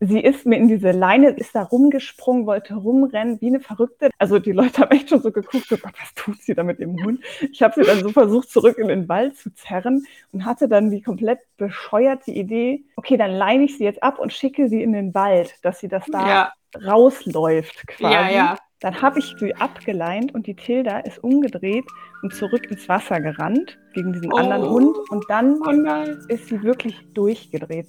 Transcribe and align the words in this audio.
sie 0.00 0.20
ist 0.20 0.46
mir 0.46 0.56
in 0.56 0.68
diese 0.68 0.92
Leine, 0.92 1.30
ist 1.30 1.54
da 1.54 1.62
rumgesprungen, 1.62 2.46
wollte 2.46 2.74
rumrennen 2.74 3.40
wie 3.40 3.48
eine 3.48 3.60
Verrückte. 3.60 4.10
Also 4.18 4.38
die 4.38 4.52
Leute 4.52 4.82
haben 4.82 4.90
echt 4.90 5.08
schon 5.08 5.22
so 5.22 5.32
geguckt, 5.32 5.66
so 5.68 5.76
Gott, 5.76 5.94
was 6.00 6.14
tut 6.14 6.40
sie 6.40 6.54
da 6.54 6.62
mit 6.62 6.78
dem 6.78 7.02
Hund? 7.04 7.20
Ich 7.52 7.62
habe 7.62 7.74
sie 7.74 7.86
dann 7.86 8.00
so 8.00 8.10
versucht, 8.10 8.50
zurück 8.50 8.78
in 8.78 8.88
den 8.88 9.08
Wald 9.08 9.36
zu 9.36 9.52
zerren 9.54 10.04
und 10.32 10.44
hatte 10.44 10.68
dann 10.68 10.90
die 10.90 11.02
komplett 11.02 11.40
bescheuerte 11.56 12.30
Idee, 12.30 12.84
okay, 12.96 13.16
dann 13.16 13.32
leine 13.32 13.64
ich 13.64 13.76
sie 13.76 13.84
jetzt 13.84 14.02
ab 14.02 14.18
und 14.18 14.32
schicke 14.32 14.68
sie 14.68 14.82
in 14.82 14.92
den 14.92 15.14
Wald, 15.14 15.54
dass 15.62 15.80
sie 15.80 15.88
das 15.88 16.04
da 16.06 16.28
ja. 16.28 16.52
rausläuft 16.86 17.86
quasi. 17.86 18.14
Ja, 18.14 18.30
ja. 18.30 18.58
Dann 18.80 19.02
habe 19.02 19.18
ich 19.18 19.34
sie 19.40 19.56
abgeleint 19.56 20.32
und 20.32 20.46
die 20.46 20.54
Tilda 20.54 21.00
ist 21.00 21.18
umgedreht 21.24 21.84
und 22.22 22.32
zurück 22.32 22.70
ins 22.70 22.88
Wasser 22.88 23.20
gerannt 23.20 23.76
gegen 23.92 24.12
diesen 24.12 24.32
oh. 24.32 24.36
anderen 24.36 24.68
Hund 24.68 24.96
und 25.10 25.24
dann 25.28 25.58
oh 25.66 26.32
ist 26.32 26.46
sie 26.46 26.62
wirklich 26.62 26.96
durchgedreht. 27.12 27.88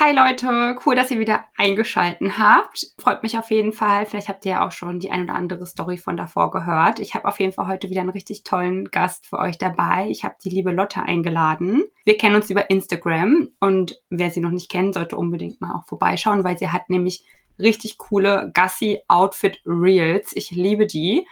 Hi 0.00 0.12
Leute, 0.12 0.76
cool, 0.84 0.96
dass 0.96 1.12
ihr 1.12 1.20
wieder 1.20 1.44
eingeschalten 1.56 2.36
habt. 2.36 2.84
Freut 2.98 3.22
mich 3.22 3.38
auf 3.38 3.52
jeden 3.52 3.72
Fall. 3.72 4.06
Vielleicht 4.06 4.28
habt 4.28 4.44
ihr 4.44 4.50
ja 4.50 4.66
auch 4.66 4.72
schon 4.72 4.98
die 4.98 5.12
ein 5.12 5.22
oder 5.22 5.36
andere 5.36 5.66
Story 5.66 5.98
von 5.98 6.16
davor 6.16 6.50
gehört. 6.50 6.98
Ich 6.98 7.14
habe 7.14 7.28
auf 7.28 7.38
jeden 7.38 7.52
Fall 7.52 7.68
heute 7.68 7.90
wieder 7.90 8.00
einen 8.00 8.10
richtig 8.10 8.42
tollen 8.42 8.90
Gast 8.90 9.28
für 9.28 9.38
euch 9.38 9.56
dabei. 9.56 10.08
Ich 10.10 10.24
habe 10.24 10.34
die 10.42 10.50
liebe 10.50 10.72
Lotte 10.72 11.00
eingeladen. 11.00 11.84
Wir 12.04 12.18
kennen 12.18 12.34
uns 12.34 12.50
über 12.50 12.70
Instagram 12.70 13.50
und 13.60 14.02
wer 14.10 14.32
sie 14.32 14.40
noch 14.40 14.50
nicht 14.50 14.68
kennt, 14.68 14.94
sollte 14.94 15.16
unbedingt 15.16 15.60
mal 15.60 15.76
auch 15.76 15.86
vorbeischauen, 15.86 16.42
weil 16.42 16.58
sie 16.58 16.70
hat 16.70 16.90
nämlich 16.90 17.24
richtig 17.60 17.96
coole 17.96 18.50
Gassi 18.52 19.00
Outfit 19.06 19.62
Reels. 19.64 20.32
Ich 20.34 20.50
liebe 20.50 20.88
die. 20.88 21.24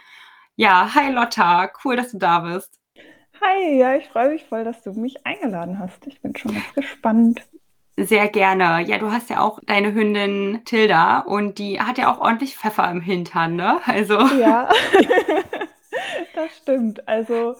Ja, 0.55 0.95
hi 0.95 1.11
Lotta, 1.11 1.69
cool, 1.83 1.97
dass 1.97 2.13
du 2.13 2.17
da 2.17 2.39
bist. 2.39 2.79
Hi, 3.41 3.77
ja, 3.77 3.97
ich 3.97 4.07
freue 4.07 4.29
mich 4.29 4.45
voll, 4.45 4.63
dass 4.63 4.81
du 4.83 4.93
mich 4.93 5.25
eingeladen 5.25 5.79
hast. 5.79 6.07
Ich 6.07 6.21
bin 6.21 6.33
schon 6.33 6.53
ganz 6.53 6.73
gespannt. 6.73 7.41
Sehr 7.95 8.27
gerne. 8.27 8.81
Ja, 8.87 8.97
du 8.97 9.11
hast 9.11 9.29
ja 9.29 9.41
auch 9.41 9.59
deine 9.65 9.93
Hündin 9.93 10.61
Tilda 10.65 11.19
und 11.19 11.59
die 11.59 11.79
hat 11.79 11.99
ja 11.99 12.11
auch 12.11 12.19
ordentlich 12.19 12.57
Pfeffer 12.57 12.89
im 12.89 13.01
Hintern, 13.01 13.55
ne? 13.55 13.79
Also. 13.85 14.17
Ja, 14.39 14.69
das 16.35 16.57
stimmt. 16.57 17.07
Also 17.07 17.55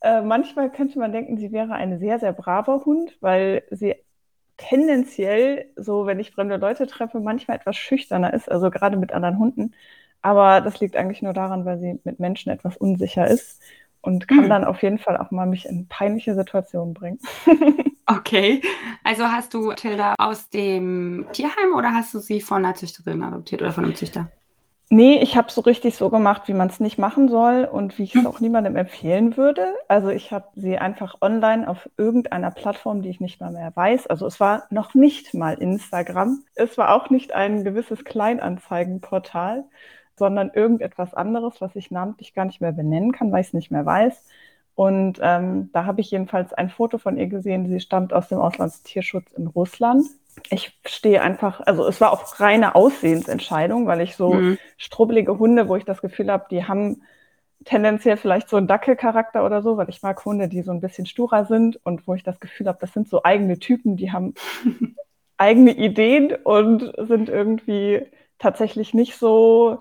äh, 0.00 0.20
manchmal 0.20 0.70
könnte 0.70 0.98
man 0.98 1.12
denken, 1.12 1.38
sie 1.38 1.52
wäre 1.52 1.72
ein 1.72 1.98
sehr, 1.98 2.18
sehr 2.18 2.32
braver 2.32 2.84
Hund, 2.84 3.16
weil 3.20 3.64
sie 3.70 3.96
tendenziell, 4.58 5.70
so 5.76 6.04
wenn 6.04 6.20
ich 6.20 6.32
fremde 6.32 6.56
Leute 6.56 6.86
treffe, 6.86 7.20
manchmal 7.20 7.56
etwas 7.56 7.76
schüchterner 7.76 8.34
ist, 8.34 8.50
also 8.50 8.70
gerade 8.70 8.96
mit 8.96 9.12
anderen 9.12 9.38
Hunden. 9.38 9.74
Aber 10.20 10.60
das 10.60 10.80
liegt 10.80 10.96
eigentlich 10.96 11.22
nur 11.22 11.32
daran, 11.32 11.64
weil 11.64 11.78
sie 11.78 12.00
mit 12.04 12.20
Menschen 12.20 12.50
etwas 12.50 12.76
unsicher 12.76 13.26
ist 13.26 13.62
und 14.02 14.28
kann 14.28 14.44
mhm. 14.44 14.48
dann 14.48 14.64
auf 14.64 14.82
jeden 14.82 14.98
Fall 14.98 15.16
auch 15.16 15.30
mal 15.30 15.46
mich 15.46 15.66
in 15.66 15.86
peinliche 15.88 16.34
Situationen 16.34 16.92
bringen. 16.92 17.20
okay. 18.08 18.62
Also 19.04 19.24
hast 19.24 19.54
du 19.54 19.72
Tilda 19.72 20.14
aus 20.18 20.50
dem 20.50 21.26
Tierheim 21.32 21.74
oder 21.76 21.92
hast 21.94 22.14
du 22.14 22.18
sie 22.18 22.40
von 22.40 22.64
einer 22.64 22.74
Züchterin 22.74 23.22
adoptiert 23.22 23.62
oder 23.62 23.72
von 23.72 23.84
einem 23.84 23.94
Züchter? 23.94 24.30
Nee, 24.90 25.18
ich 25.18 25.36
habe 25.36 25.52
so 25.52 25.60
richtig 25.60 25.96
so 25.96 26.08
gemacht, 26.08 26.48
wie 26.48 26.54
man 26.54 26.68
es 26.68 26.80
nicht 26.80 26.98
machen 26.98 27.28
soll 27.28 27.68
und 27.70 27.98
wie 27.98 28.04
ich 28.04 28.14
es 28.14 28.22
hm. 28.22 28.26
auch 28.26 28.40
niemandem 28.40 28.74
empfehlen 28.74 29.36
würde. 29.36 29.74
Also 29.86 30.08
ich 30.08 30.32
habe 30.32 30.48
sie 30.56 30.78
einfach 30.78 31.16
online 31.20 31.68
auf 31.68 31.90
irgendeiner 31.98 32.50
Plattform, 32.50 33.02
die 33.02 33.10
ich 33.10 33.20
nicht 33.20 33.38
mal 33.38 33.52
mehr 33.52 33.70
weiß. 33.74 34.06
Also 34.06 34.26
es 34.26 34.40
war 34.40 34.66
noch 34.70 34.94
nicht 34.94 35.34
mal 35.34 35.54
Instagram. 35.54 36.42
Es 36.54 36.78
war 36.78 36.94
auch 36.94 37.10
nicht 37.10 37.34
ein 37.34 37.64
gewisses 37.64 38.02
Kleinanzeigenportal, 38.02 39.64
sondern 40.16 40.50
irgendetwas 40.54 41.12
anderes, 41.12 41.60
was 41.60 41.76
ich 41.76 41.90
namentlich 41.90 42.32
gar 42.32 42.46
nicht 42.46 42.62
mehr 42.62 42.72
benennen 42.72 43.12
kann, 43.12 43.30
weil 43.30 43.42
ich 43.42 43.48
es 43.48 43.54
nicht 43.54 43.70
mehr 43.70 43.84
weiß. 43.84 44.24
Und 44.78 45.18
ähm, 45.20 45.70
da 45.72 45.86
habe 45.86 46.00
ich 46.00 46.12
jedenfalls 46.12 46.52
ein 46.52 46.70
Foto 46.70 46.98
von 46.98 47.18
ihr 47.18 47.26
gesehen. 47.26 47.68
Sie 47.68 47.80
stammt 47.80 48.12
aus 48.12 48.28
dem 48.28 48.38
Auslandstierschutz 48.38 49.32
in 49.32 49.48
Russland. 49.48 50.06
Ich 50.50 50.78
stehe 50.86 51.20
einfach, 51.20 51.60
also 51.62 51.84
es 51.88 52.00
war 52.00 52.12
auch 52.12 52.38
reine 52.38 52.76
Aussehensentscheidung, 52.76 53.88
weil 53.88 54.02
ich 54.02 54.14
so 54.14 54.34
mhm. 54.34 54.56
strubbelige 54.76 55.36
Hunde, 55.36 55.68
wo 55.68 55.74
ich 55.74 55.84
das 55.84 56.00
Gefühl 56.00 56.30
habe, 56.30 56.46
die 56.52 56.62
haben 56.62 57.02
tendenziell 57.64 58.16
vielleicht 58.16 58.48
so 58.48 58.56
einen 58.56 58.68
Dackelcharakter 58.68 59.44
oder 59.44 59.62
so, 59.62 59.76
weil 59.78 59.88
ich 59.88 60.00
mag 60.00 60.24
Hunde, 60.24 60.46
die 60.46 60.62
so 60.62 60.70
ein 60.70 60.80
bisschen 60.80 61.06
sturer 61.06 61.44
sind 61.44 61.84
und 61.84 62.06
wo 62.06 62.14
ich 62.14 62.22
das 62.22 62.38
Gefühl 62.38 62.68
habe, 62.68 62.78
das 62.80 62.92
sind 62.92 63.08
so 63.08 63.24
eigene 63.24 63.58
Typen, 63.58 63.96
die 63.96 64.12
haben 64.12 64.34
eigene 65.38 65.72
Ideen 65.72 66.36
und 66.44 66.92
sind 66.98 67.28
irgendwie 67.28 68.06
tatsächlich 68.38 68.94
nicht 68.94 69.16
so 69.16 69.80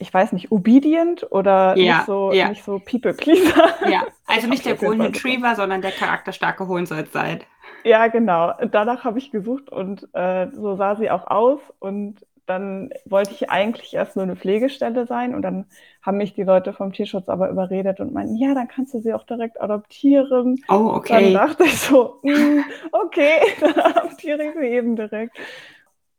ich 0.00 0.12
weiß 0.12 0.32
nicht, 0.32 0.50
obedient 0.50 1.30
oder 1.30 1.76
ja, 1.76 1.98
nicht 1.98 2.06
so, 2.06 2.32
ja. 2.32 2.52
so 2.54 2.80
people 2.80 3.14
pleaser. 3.14 3.68
Ja, 3.88 4.02
also 4.26 4.48
nicht 4.48 4.64
der 4.64 4.74
Golden 4.74 5.02
Retriever, 5.02 5.54
sondern 5.54 5.82
der 5.82 5.92
charakterstarke 5.92 6.66
Hund 6.66 6.88
soll 6.88 7.00
es 7.00 7.12
sein. 7.12 7.40
Ja, 7.84 8.08
genau. 8.08 8.52
Danach 8.70 9.04
habe 9.04 9.18
ich 9.18 9.30
gesucht 9.30 9.70
und 9.70 10.08
äh, 10.14 10.48
so 10.52 10.76
sah 10.76 10.96
sie 10.96 11.10
auch 11.10 11.26
aus. 11.26 11.60
Und 11.78 12.26
dann 12.46 12.90
wollte 13.04 13.32
ich 13.32 13.48
eigentlich 13.48 13.94
erst 13.94 14.16
nur 14.16 14.24
eine 14.24 14.34
Pflegestelle 14.34 15.06
sein 15.06 15.36
und 15.36 15.42
dann 15.42 15.66
haben 16.02 16.16
mich 16.16 16.34
die 16.34 16.42
Leute 16.42 16.72
vom 16.72 16.92
Tierschutz 16.92 17.28
aber 17.28 17.48
überredet 17.48 18.00
und 18.00 18.12
meinten, 18.12 18.36
ja, 18.36 18.54
dann 18.54 18.66
kannst 18.66 18.92
du 18.92 19.00
sie 19.00 19.14
auch 19.14 19.22
direkt 19.22 19.60
adoptieren. 19.60 20.56
Oh, 20.68 20.92
okay. 20.94 21.32
Dann 21.32 21.48
dachte 21.48 21.64
ich 21.64 21.78
so, 21.78 22.18
mm, 22.22 22.60
okay, 22.90 23.38
dann 23.60 23.78
adoptiere 23.78 24.42
ich 24.42 24.54
sie 24.54 24.66
eben 24.66 24.96
direkt. 24.96 25.36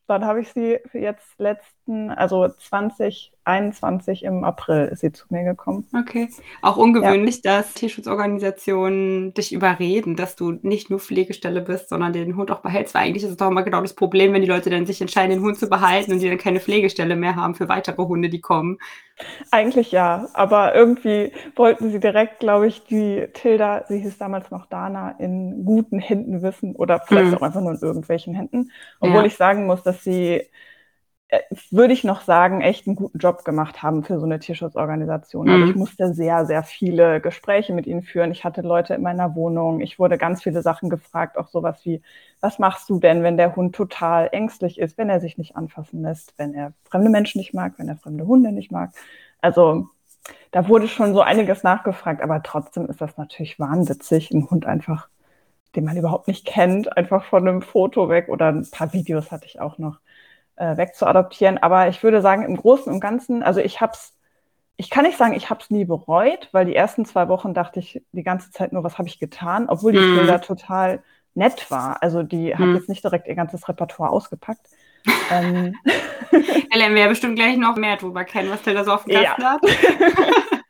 Dann 0.08 0.26
habe 0.26 0.42
ich 0.42 0.52
sie 0.54 0.80
jetzt 0.94 1.38
letzten, 1.38 1.81
also 2.10 2.48
2021 2.48 4.24
im 4.24 4.44
April 4.44 4.90
ist 4.92 5.02
sie 5.02 5.12
zu 5.12 5.26
mir 5.30 5.44
gekommen. 5.44 5.88
Okay. 5.98 6.30
Auch 6.62 6.78
ungewöhnlich, 6.78 7.42
ja. 7.44 7.58
dass 7.58 7.74
Tierschutzorganisationen 7.74 9.34
dich 9.34 9.54
überreden, 9.54 10.16
dass 10.16 10.36
du 10.36 10.54
nicht 10.62 10.90
nur 10.90 11.00
Pflegestelle 11.00 11.62
bist, 11.62 11.90
sondern 11.90 12.14
den 12.14 12.36
Hund 12.36 12.52
auch 12.52 12.62
behältst. 12.62 12.94
Weil 12.94 13.08
eigentlich 13.08 13.24
ist 13.24 13.32
es 13.32 13.38
doch 13.38 13.50
immer 13.50 13.64
genau 13.64 13.82
das 13.82 13.94
Problem, 13.94 14.34
wenn 14.34 14.42
die 14.42 14.48
Leute 14.48 14.70
dann 14.70 14.86
sich 14.86 15.02
entscheiden, 15.02 15.32
den 15.32 15.44
Hund 15.44 15.58
zu 15.58 15.70
behalten 15.70 16.12
und 16.12 16.20
die 16.20 16.30
dann 16.30 16.38
keine 16.38 16.60
Pflegestelle 16.60 17.16
mehr 17.16 17.36
haben 17.36 17.56
für 17.56 17.70
weitere 17.70 18.04
Hunde, 18.04 18.30
die 18.30 18.42
kommen. 18.42 18.78
Eigentlich 19.52 19.92
ja, 19.92 20.28
aber 20.34 20.76
irgendwie 20.76 21.32
wollten 21.56 21.92
sie 21.92 22.00
direkt, 22.00 22.40
glaube 22.40 22.68
ich, 22.68 22.84
die 22.86 23.28
Tilda, 23.34 23.86
sie 23.88 24.00
hieß 24.00 24.18
damals 24.18 24.52
noch 24.52 24.66
Dana, 24.68 25.12
in 25.20 25.66
guten 25.66 26.00
Händen 26.00 26.42
wissen 26.42 26.76
oder 26.76 27.00
vielleicht 27.00 27.32
mhm. 27.32 27.38
auch 27.38 27.42
einfach 27.42 27.62
nur 27.62 27.72
in 27.74 27.80
irgendwelchen 27.80 28.34
Händen. 28.34 28.72
Obwohl 29.00 29.22
ja. 29.22 29.26
ich 29.26 29.36
sagen 29.36 29.66
muss, 29.66 29.84
dass 29.84 30.04
sie 30.04 30.44
würde 31.70 31.94
ich 31.94 32.04
noch 32.04 32.22
sagen, 32.22 32.60
echt 32.60 32.88
einen 32.88 32.98
guten 32.98 33.18
Job 33.18 33.46
gemacht 33.46 33.82
haben 33.82 34.04
für 34.04 34.20
so 34.20 34.26
eine 34.26 34.40
Tierschutzorganisation. 34.40 35.48
Mhm. 35.48 35.54
Also 35.54 35.66
ich 35.70 35.76
musste 35.76 36.14
sehr, 36.14 36.46
sehr 36.46 36.64
viele 36.64 37.22
Gespräche 37.22 37.74
mit 37.74 37.88
ihnen 37.88 38.02
führen. 38.02 38.32
Ich 38.32 38.44
hatte 38.44 38.62
Leute 38.62 38.96
in 38.96 39.02
meiner 39.02 39.34
Wohnung. 39.34 39.80
Ich 39.80 39.98
wurde 39.98 40.18
ganz 40.18 40.44
viele 40.44 40.62
Sachen 40.62 40.90
gefragt, 40.90 41.38
auch 41.38 41.48
sowas 41.48 41.80
wie, 41.86 42.02
was 42.42 42.60
machst 42.60 42.90
du 42.90 43.00
denn, 43.00 43.24
wenn 43.24 43.38
der 43.38 43.56
Hund 43.56 43.74
total 43.76 44.28
ängstlich 44.34 44.78
ist, 44.78 44.98
wenn 44.98 45.10
er 45.10 45.22
sich 45.22 45.38
nicht 45.38 45.56
anfassen 45.56 46.02
lässt, 46.02 46.34
wenn 46.38 46.54
er 46.54 46.74
fremde 46.84 47.10
Menschen 47.10 47.40
nicht 47.40 47.54
mag, 47.54 47.74
wenn 47.78 47.88
er 47.88 47.98
fremde 47.98 48.28
Hunde 48.28 48.52
nicht 48.52 48.72
mag. 48.72 48.92
Also 49.40 49.88
da 50.52 50.68
wurde 50.68 50.90
schon 50.90 51.14
so 51.14 51.22
einiges 51.22 51.64
nachgefragt, 51.64 52.22
aber 52.22 52.44
trotzdem 52.44 52.88
ist 52.88 53.00
das 53.00 53.18
natürlich 53.18 53.58
wahnwitzig, 53.58 54.32
einen 54.32 54.50
Hund 54.50 54.66
einfach, 54.66 55.08
den 55.78 55.86
man 55.86 55.96
überhaupt 55.96 56.28
nicht 56.28 56.46
kennt, 56.46 56.98
einfach 56.98 57.24
von 57.24 57.48
einem 57.48 57.62
Foto 57.62 58.10
weg 58.10 58.28
oder 58.28 58.50
ein 58.50 58.70
paar 58.70 58.92
Videos 58.92 59.32
hatte 59.32 59.46
ich 59.46 59.62
auch 59.62 59.78
noch 59.78 60.00
äh, 60.56 60.78
wegzuadoptieren. 60.78 61.58
Aber 61.58 61.88
ich 61.88 62.02
würde 62.04 62.22
sagen, 62.22 62.44
im 62.44 62.58
Großen 62.58 62.92
und 62.92 63.00
Ganzen, 63.00 63.44
also 63.44 63.60
ich 63.60 63.82
habe 63.82 63.94
es, 63.94 64.16
ich 64.78 64.90
kann 64.90 65.06
nicht 65.06 65.18
sagen, 65.18 65.34
ich 65.34 65.50
habe 65.50 65.62
es 65.62 65.70
nie 65.70 65.86
bereut, 65.86 66.50
weil 66.52 66.66
die 66.66 66.76
ersten 66.76 67.06
zwei 67.06 67.28
Wochen 67.28 67.54
dachte 67.54 67.80
ich 67.80 68.04
die 68.12 68.24
ganze 68.24 68.52
Zeit 68.52 68.74
nur, 68.74 68.84
was 68.84 68.98
habe 68.98 69.08
ich 69.08 69.20
getan, 69.20 69.70
obwohl 69.70 69.92
die. 69.92 70.00
Tilda 70.00 70.40
total 70.40 71.04
nett 71.34 71.70
war. 71.72 72.02
Also 72.02 72.24
die 72.24 72.54
hat 72.54 72.66
mhm. 72.66 72.76
jetzt 72.76 72.90
nicht 72.90 73.04
direkt 73.04 73.28
ihr 73.28 73.36
ganzes 73.36 73.68
Repertoire 73.68 74.12
ausgepackt. 74.12 74.68
ähm. 75.32 75.76
Da 76.32 76.90
wir 76.90 76.98
ja 76.98 77.08
bestimmt 77.08 77.36
gleich 77.36 77.58
noch 77.58 77.76
mehr 77.76 77.98
drüber 77.98 78.24
kennen, 78.24 78.50
was 78.50 78.62
Tilda 78.62 78.84
so 78.84 78.94
auf 78.94 79.04
dem 79.04 79.22
Kasten 79.22 79.42
ja. 79.42 79.50
hat. 79.52 79.62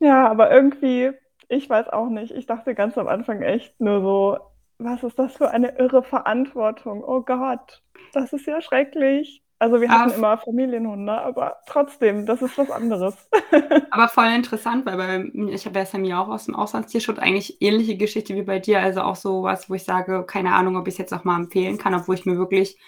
ja, 0.00 0.28
aber 0.28 0.50
irgendwie, 0.50 1.12
ich 1.48 1.68
weiß 1.68 1.88
auch 1.88 2.08
nicht. 2.08 2.32
Ich 2.32 2.46
dachte 2.46 2.74
ganz 2.74 2.98
am 2.98 3.08
Anfang 3.08 3.42
echt 3.42 3.80
nur 3.80 4.00
so, 4.00 4.38
was 4.78 5.02
ist 5.02 5.18
das 5.18 5.32
für 5.34 5.50
eine 5.50 5.78
irre 5.78 6.02
Verantwortung? 6.02 7.02
Oh 7.04 7.22
Gott, 7.22 7.82
das 8.12 8.32
ist 8.32 8.46
ja 8.46 8.60
schrecklich. 8.60 9.42
Also 9.58 9.80
wir 9.80 9.88
hatten 9.88 10.12
ah, 10.12 10.14
immer 10.14 10.38
Familienhunde, 10.38 11.12
aber 11.12 11.56
trotzdem, 11.66 12.26
das 12.26 12.42
ist 12.42 12.58
was 12.58 12.70
anderes. 12.70 13.14
aber 13.90 14.08
voll 14.08 14.26
interessant, 14.26 14.84
weil 14.84 14.96
bei, 14.98 15.30
ich 15.50 15.64
habe 15.64 15.78
ja 15.78 15.86
Sammy 15.86 16.12
auch 16.12 16.28
aus 16.28 16.44
dem 16.44 16.54
Auslandstierschutz 16.54 17.18
eigentlich 17.18 17.62
ähnliche 17.62 17.96
Geschichte 17.96 18.34
wie 18.34 18.42
bei 18.42 18.58
dir. 18.58 18.80
Also 18.80 19.00
auch 19.00 19.16
so 19.16 19.44
was, 19.44 19.70
wo 19.70 19.74
ich 19.74 19.84
sage, 19.84 20.24
keine 20.26 20.52
Ahnung, 20.52 20.76
ob 20.76 20.86
ich 20.88 20.94
es 20.94 20.98
jetzt 20.98 21.14
auch 21.14 21.24
mal 21.24 21.40
empfehlen 21.40 21.78
kann, 21.78 21.94
obwohl 21.94 22.16
ich 22.16 22.26
mir 22.26 22.36
wirklich 22.36 22.78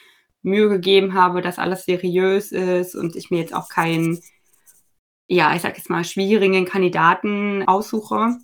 Mühe 0.42 0.68
gegeben 0.68 1.14
habe, 1.14 1.40
dass 1.40 1.58
alles 1.58 1.86
seriös 1.86 2.52
ist 2.52 2.94
und 2.94 3.16
ich 3.16 3.30
mir 3.30 3.38
jetzt 3.38 3.54
auch 3.54 3.70
keinen, 3.70 4.20
ja, 5.26 5.54
ich 5.54 5.62
sag 5.62 5.78
jetzt 5.78 5.88
mal, 5.88 6.04
schwierigen 6.04 6.66
Kandidaten 6.66 7.66
aussuche 7.66 8.36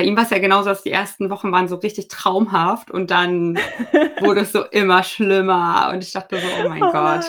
bei 0.00 0.06
ihm 0.06 0.16
war 0.16 0.24
es 0.24 0.30
ja 0.30 0.38
genauso, 0.38 0.70
dass 0.70 0.82
die 0.82 0.90
ersten 0.90 1.28
Wochen 1.28 1.52
waren 1.52 1.68
so 1.68 1.76
richtig 1.76 2.08
traumhaft 2.08 2.90
und 2.90 3.10
dann 3.10 3.56
wurde 4.20 4.40
es 4.40 4.52
so 4.52 4.64
immer 4.64 5.02
schlimmer 5.02 5.90
und 5.92 6.02
ich 6.02 6.12
dachte 6.12 6.40
so, 6.40 6.46
oh 6.64 6.68
mein 6.70 6.82
oh 6.82 6.90
Gott. 6.90 7.26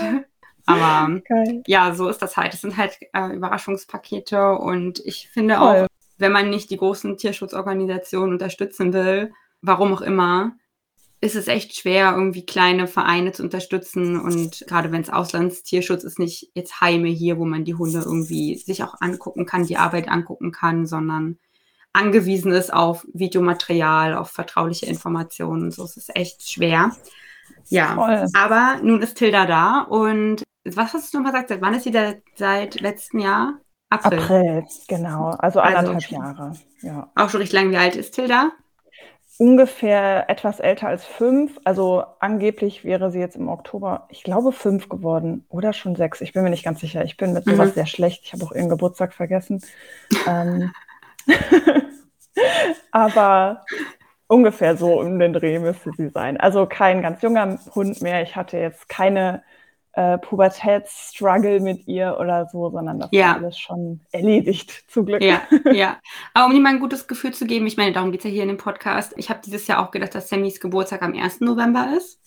Aber 0.65 1.19
Geil. 1.27 1.63
ja, 1.67 1.93
so 1.93 2.07
ist 2.07 2.21
das 2.21 2.37
halt. 2.37 2.53
Es 2.53 2.61
sind 2.61 2.77
halt 2.77 2.97
äh, 3.13 3.35
Überraschungspakete 3.35 4.53
und 4.53 5.01
ich 5.03 5.27
finde 5.33 5.55
Toll. 5.55 5.81
auch, 5.83 5.87
wenn 6.17 6.31
man 6.31 6.49
nicht 6.49 6.69
die 6.69 6.77
großen 6.77 7.17
Tierschutzorganisationen 7.17 8.31
unterstützen 8.31 8.93
will, 8.93 9.33
warum 9.61 9.93
auch 9.93 10.01
immer, 10.01 10.53
ist 11.19 11.35
es 11.35 11.49
echt 11.49 11.75
schwer, 11.75 12.13
irgendwie 12.15 12.45
kleine 12.45 12.87
Vereine 12.87 13.33
zu 13.33 13.43
unterstützen. 13.43 14.17
Und 14.17 14.63
gerade 14.65 14.93
wenn 14.93 15.01
es 15.01 15.09
Auslandstierschutz 15.09 16.05
ist, 16.05 16.19
nicht 16.19 16.51
jetzt 16.53 16.79
Heime 16.79 17.09
hier, 17.09 17.37
wo 17.37 17.43
man 17.43 17.65
die 17.65 17.75
Hunde 17.75 17.99
irgendwie 17.99 18.55
sich 18.55 18.81
auch 18.81 18.95
angucken 19.01 19.45
kann, 19.45 19.65
die 19.65 19.75
Arbeit 19.75 20.07
angucken 20.07 20.53
kann, 20.53 20.85
sondern 20.85 21.37
angewiesen 21.93 22.51
ist 22.51 22.73
auf 22.73 23.05
Videomaterial, 23.13 24.15
auf 24.15 24.29
vertrauliche 24.29 24.85
Informationen. 24.85 25.71
So 25.71 25.83
ist 25.83 25.97
es 25.97 26.09
echt 26.13 26.49
schwer. 26.49 26.91
Ja, 27.67 27.95
Voll. 27.95 28.27
aber 28.33 28.79
nun 28.81 29.01
ist 29.01 29.15
Tilda 29.15 29.45
da 29.45 29.81
und 29.81 30.43
was 30.63 30.93
hast 30.93 31.13
du 31.13 31.19
noch 31.19 31.25
gesagt? 31.25 31.49
Seit 31.49 31.61
wann 31.61 31.73
ist 31.73 31.83
sie 31.83 31.91
da? 31.91 32.13
Seit 32.35 32.79
letztem 32.79 33.19
Jahr? 33.19 33.59
April. 33.89 34.19
April, 34.19 34.63
genau. 34.87 35.31
Also, 35.39 35.59
also 35.59 35.77
anderthalb 35.77 35.95
also, 35.95 36.15
Jahre. 36.15 36.53
Ja. 36.81 37.11
Auch 37.15 37.29
schon 37.29 37.41
recht 37.41 37.51
lang. 37.51 37.71
Wie 37.71 37.77
alt 37.77 37.95
ist 37.95 38.13
Tilda? 38.13 38.51
Ungefähr 39.37 40.29
etwas 40.29 40.59
älter 40.59 40.87
als 40.87 41.03
fünf. 41.03 41.59
Also 41.65 42.03
angeblich 42.19 42.85
wäre 42.85 43.11
sie 43.11 43.19
jetzt 43.19 43.35
im 43.35 43.49
Oktober, 43.49 44.07
ich 44.09 44.23
glaube, 44.23 44.51
fünf 44.51 44.87
geworden 44.87 45.45
oder 45.49 45.73
schon 45.73 45.95
sechs. 45.95 46.21
Ich 46.21 46.31
bin 46.31 46.43
mir 46.43 46.51
nicht 46.51 46.63
ganz 46.63 46.79
sicher. 46.79 47.03
Ich 47.03 47.17
bin 47.17 47.33
mit 47.33 47.45
sowas 47.45 47.69
mhm. 47.69 47.73
sehr 47.73 47.87
schlecht. 47.87 48.21
Ich 48.23 48.33
habe 48.33 48.45
auch 48.45 48.51
ihren 48.51 48.69
Geburtstag 48.69 49.13
vergessen. 49.13 49.61
ähm, 50.27 50.71
Aber 52.91 53.63
ungefähr 54.27 54.77
so 54.77 54.99
um 54.99 55.19
den 55.19 55.33
Dreh 55.33 55.59
müsste 55.59 55.91
sie 55.97 56.09
sein. 56.09 56.37
Also 56.37 56.65
kein 56.65 57.01
ganz 57.01 57.21
junger 57.21 57.59
Hund 57.75 58.01
mehr. 58.01 58.23
Ich 58.23 58.35
hatte 58.35 58.57
jetzt 58.57 58.87
keine 58.87 59.43
äh, 59.93 60.17
Pubertätsstruggle 60.19 61.59
mit 61.59 61.85
ihr 61.87 62.17
oder 62.19 62.47
so, 62.49 62.69
sondern 62.69 62.99
das 62.99 63.09
ja. 63.11 63.29
war 63.29 63.35
alles 63.37 63.59
schon 63.59 64.01
erledigt, 64.11 64.85
zum 64.87 65.05
Glück. 65.05 65.21
Ja, 65.21 65.41
ja. 65.71 65.97
Aber 66.33 66.45
um 66.45 66.53
ihm 66.53 66.63
mal 66.63 66.69
ein 66.69 66.79
gutes 66.79 67.07
Gefühl 67.07 67.33
zu 67.33 67.45
geben, 67.45 67.67
ich 67.67 67.75
meine, 67.75 67.91
darum 67.91 68.11
geht 68.11 68.21
es 68.21 68.25
ja 68.25 68.31
hier 68.31 68.43
in 68.43 68.49
dem 68.49 68.57
Podcast. 68.57 69.13
Ich 69.17 69.29
habe 69.29 69.41
dieses 69.43 69.67
Jahr 69.67 69.85
auch 69.85 69.91
gedacht, 69.91 70.15
dass 70.15 70.29
Sammys 70.29 70.61
Geburtstag 70.61 71.01
am 71.01 71.13
1. 71.13 71.41
November 71.41 71.93
ist. 71.97 72.20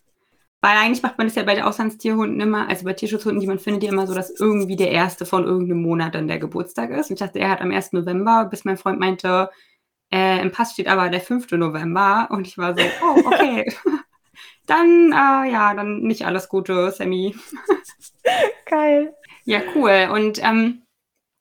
Weil 0.64 0.78
eigentlich 0.78 1.02
macht 1.02 1.19
man 1.19 1.26
das 1.26 1.37
ja 1.37 1.43
bei 1.43 1.55
den 1.55 1.64
Auslandstierhunden 1.64 2.40
immer, 2.40 2.66
also 2.70 2.87
bei 2.87 2.94
Tierschutzhunden, 2.94 3.38
die 3.38 3.46
man 3.46 3.58
findet, 3.58 3.82
ja 3.82 3.93
immer 3.93 4.06
so, 4.06 4.14
dass 4.14 4.31
irgendwie 4.31 4.76
der 4.76 4.93
erste 4.93 5.26
von 5.26 5.44
irgendeinem 5.44 5.82
Monat 5.82 6.14
dann 6.14 6.26
der 6.26 6.38
Geburtstag 6.38 6.88
ist. 6.88 7.11
Und 7.11 7.16
ich 7.16 7.19
dachte, 7.20 7.38
er 7.38 7.50
hat 7.50 7.61
am 7.61 7.70
1. 7.70 7.93
November, 7.93 8.46
bis 8.46 8.64
mein 8.64 8.78
Freund 8.78 8.99
meinte, 8.99 9.50
äh, 10.11 10.40
im 10.40 10.52
Pass 10.52 10.72
steht 10.72 10.88
aber 10.88 11.11
der 11.11 11.20
5. 11.20 11.50
November. 11.50 12.28
Und 12.31 12.46
ich 12.46 12.56
war 12.56 12.75
so, 12.75 12.82
oh, 13.02 13.26
okay. 13.26 13.70
dann, 14.66 15.12
äh, 15.12 15.52
ja, 15.52 15.75
dann 15.75 16.00
nicht 16.00 16.25
alles 16.25 16.49
Gute, 16.49 16.90
Sammy. 16.93 17.37
Geil. 18.64 19.14
Ja, 19.44 19.61
cool. 19.75 20.08
Und 20.14 20.43
ähm, 20.43 20.81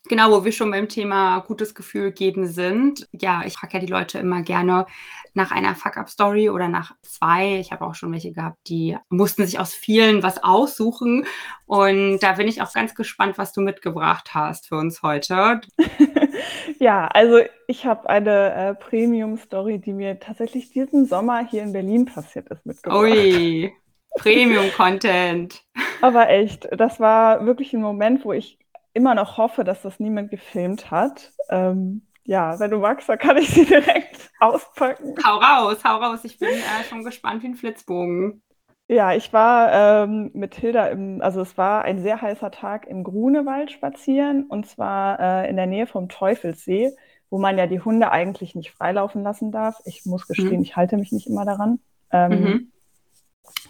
Genau, 0.10 0.32
wo 0.32 0.44
wir 0.44 0.52
schon 0.52 0.70
beim 0.70 0.90
Thema 0.90 1.40
gutes 1.40 1.74
Gefühl 1.74 2.12
geben 2.12 2.46
sind. 2.46 3.08
Ja, 3.14 3.44
ich 3.46 3.54
frage 3.54 3.76
ja 3.76 3.80
die 3.80 3.92
Leute 3.92 4.20
immer 4.20 4.42
gerne 4.42 4.86
nach 5.34 5.52
einer 5.52 5.76
Fuck-Up-Story 5.76 6.50
oder 6.50 6.68
nach 6.68 6.96
zwei. 7.02 7.58
Ich 7.60 7.72
habe 7.72 7.86
auch 7.86 7.96
schon 7.96 8.12
welche 8.12 8.34
gehabt, 8.34 8.58
die 8.68 8.98
mussten 9.10 9.46
sich 9.46 9.60
aus 9.60 9.74
vielen 9.74 10.24
was 10.24 10.44
aussuchen. 10.44 11.26
Und 11.66 12.20
da 12.20 12.34
bin 12.34 12.48
ich 12.48 12.62
auch 12.62 12.72
ganz 12.74 12.94
gespannt, 12.96 13.38
was 13.38 13.54
du 13.54 13.62
mitgebracht 13.62 14.34
hast 14.34 14.68
für 14.68 14.76
uns 14.76 15.02
heute. 15.02 15.62
ja, 16.80 17.08
also 17.08 17.40
ich 17.68 17.86
habe 17.86 18.10
eine 18.10 18.54
äh, 18.54 18.76
Premium-Story, 18.76 19.80
die 19.80 19.94
mir 19.94 20.20
tatsächlich 20.20 20.72
diesen 20.72 21.06
Sommer 21.06 21.46
hier 21.48 21.64
in 21.64 21.74
Berlin 21.74 22.06
passiert 22.06 22.50
ist, 22.50 22.66
mitgebracht. 22.66 23.02
Ui, 23.02 23.74
Premium-Content. 24.18 25.64
Aber 26.02 26.30
echt, 26.30 26.68
das 26.72 27.00
war 27.00 27.46
wirklich 27.46 27.74
ein 27.74 27.82
Moment, 27.82 28.24
wo 28.26 28.34
ich 28.34 28.60
immer 28.94 29.16
noch 29.16 29.38
hoffe, 29.38 29.64
dass 29.64 29.82
das 29.82 30.00
niemand 30.00 30.30
gefilmt 30.30 30.92
hat. 30.92 31.32
Ähm, 31.50 32.04
ja, 32.26 32.60
wenn 32.60 32.72
du 32.72 32.78
magst, 32.78 33.10
dann 33.10 33.18
kann 33.18 33.38
ich 33.38 33.50
sie 33.50 33.66
direkt 33.66 34.13
auspacken. 34.44 35.16
Hau 35.24 35.38
raus, 35.38 35.78
hau 35.84 35.98
raus. 35.98 36.20
Ich 36.24 36.38
bin 36.38 36.50
äh, 36.50 36.84
schon 36.90 37.04
gespannt 37.04 37.44
wie 37.44 37.48
ein 37.48 37.56
Flitzbogen. 37.56 38.42
Ja, 38.88 39.14
ich 39.14 39.32
war 39.32 40.04
ähm, 40.04 40.32
mit 40.34 40.56
Hilda 40.56 40.88
im, 40.88 41.22
also 41.22 41.42
es 41.42 41.58
war 41.58 41.84
ein 41.86 42.02
sehr 42.02 42.22
heißer 42.22 42.52
Tag 42.52 42.86
im 42.88 43.04
Grunewald 43.04 43.72
spazieren 43.72 44.44
und 44.44 44.68
zwar 44.68 45.20
äh, 45.20 45.50
in 45.50 45.56
der 45.56 45.68
Nähe 45.68 45.88
vom 45.88 46.10
Teufelssee, 46.10 46.92
wo 47.30 47.40
man 47.40 47.58
ja 47.58 47.66
die 47.66 47.80
Hunde 47.80 48.12
eigentlich 48.12 48.56
nicht 48.56 48.72
freilaufen 48.72 49.24
lassen 49.24 49.52
darf. 49.52 49.80
Ich 49.86 50.06
muss 50.06 50.28
gestehen, 50.28 50.58
mhm. 50.58 50.64
ich 50.64 50.76
halte 50.76 50.98
mich 50.98 51.14
nicht 51.14 51.28
immer 51.28 51.46
daran. 51.46 51.80
Ähm, 52.12 52.32
mhm. 52.32 52.72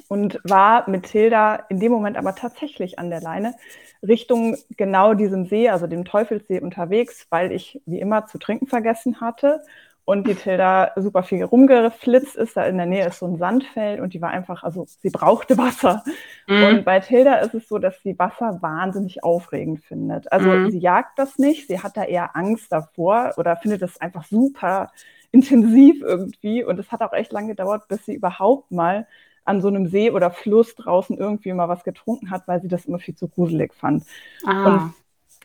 Und 0.07 0.39
war 0.43 0.89
mit 0.89 1.07
Hilda 1.07 1.55
in 1.69 1.79
dem 1.79 1.91
Moment 1.91 2.17
aber 2.17 2.35
tatsächlich 2.35 2.99
an 2.99 3.09
der 3.09 3.21
Leine 3.21 3.53
Richtung 4.01 4.57
genau 4.77 5.13
diesem 5.13 5.45
See, 5.45 5.69
also 5.69 5.87
dem 5.87 6.05
Teufelssee 6.05 6.59
unterwegs, 6.59 7.27
weil 7.29 7.51
ich 7.51 7.81
wie 7.85 7.99
immer 7.99 8.25
zu 8.25 8.37
trinken 8.39 8.67
vergessen 8.67 9.21
hatte 9.21 9.61
und 10.05 10.27
die 10.27 10.35
Tilda 10.35 10.91
super 10.97 11.23
viel 11.23 11.43
rumgeflitzt 11.43 12.35
ist. 12.35 12.57
Da 12.57 12.65
in 12.65 12.77
der 12.77 12.85
Nähe 12.85 13.07
ist 13.07 13.19
so 13.19 13.25
ein 13.25 13.37
Sandfeld 13.37 14.01
und 14.01 14.13
die 14.13 14.21
war 14.21 14.31
einfach, 14.31 14.63
also 14.63 14.85
sie 14.85 15.09
brauchte 15.09 15.57
Wasser. 15.57 16.03
Mhm. 16.47 16.63
Und 16.63 16.85
bei 16.85 16.99
Tilda 16.99 17.35
ist 17.35 17.53
es 17.53 17.69
so, 17.69 17.77
dass 17.77 18.01
sie 18.03 18.19
Wasser 18.19 18.61
wahnsinnig 18.61 19.23
aufregend 19.23 19.81
findet. 19.83 20.29
Also 20.31 20.49
mhm. 20.49 20.71
sie 20.71 20.79
jagt 20.79 21.17
das 21.17 21.37
nicht, 21.37 21.67
sie 21.67 21.79
hat 21.79 21.95
da 21.95 22.03
eher 22.03 22.35
Angst 22.35 22.71
davor 22.71 23.33
oder 23.37 23.55
findet 23.55 23.81
das 23.81 24.01
einfach 24.01 24.25
super 24.25 24.91
intensiv 25.31 26.01
irgendwie. 26.01 26.63
Und 26.63 26.79
es 26.79 26.91
hat 26.91 27.01
auch 27.01 27.13
echt 27.13 27.31
lange 27.31 27.49
gedauert, 27.49 27.87
bis 27.87 28.05
sie 28.05 28.13
überhaupt 28.13 28.71
mal 28.71 29.07
an 29.45 29.61
so 29.61 29.69
einem 29.69 29.87
See 29.87 30.11
oder 30.11 30.31
Fluss 30.31 30.75
draußen 30.75 31.17
irgendwie 31.17 31.53
mal 31.53 31.69
was 31.69 31.83
getrunken 31.83 32.29
hat, 32.29 32.47
weil 32.47 32.61
sie 32.61 32.67
das 32.67 32.85
immer 32.85 32.99
viel 32.99 33.15
zu 33.15 33.27
gruselig 33.29 33.73
fand. 33.73 34.03
Ah. 34.45 34.65
Und 34.65 34.93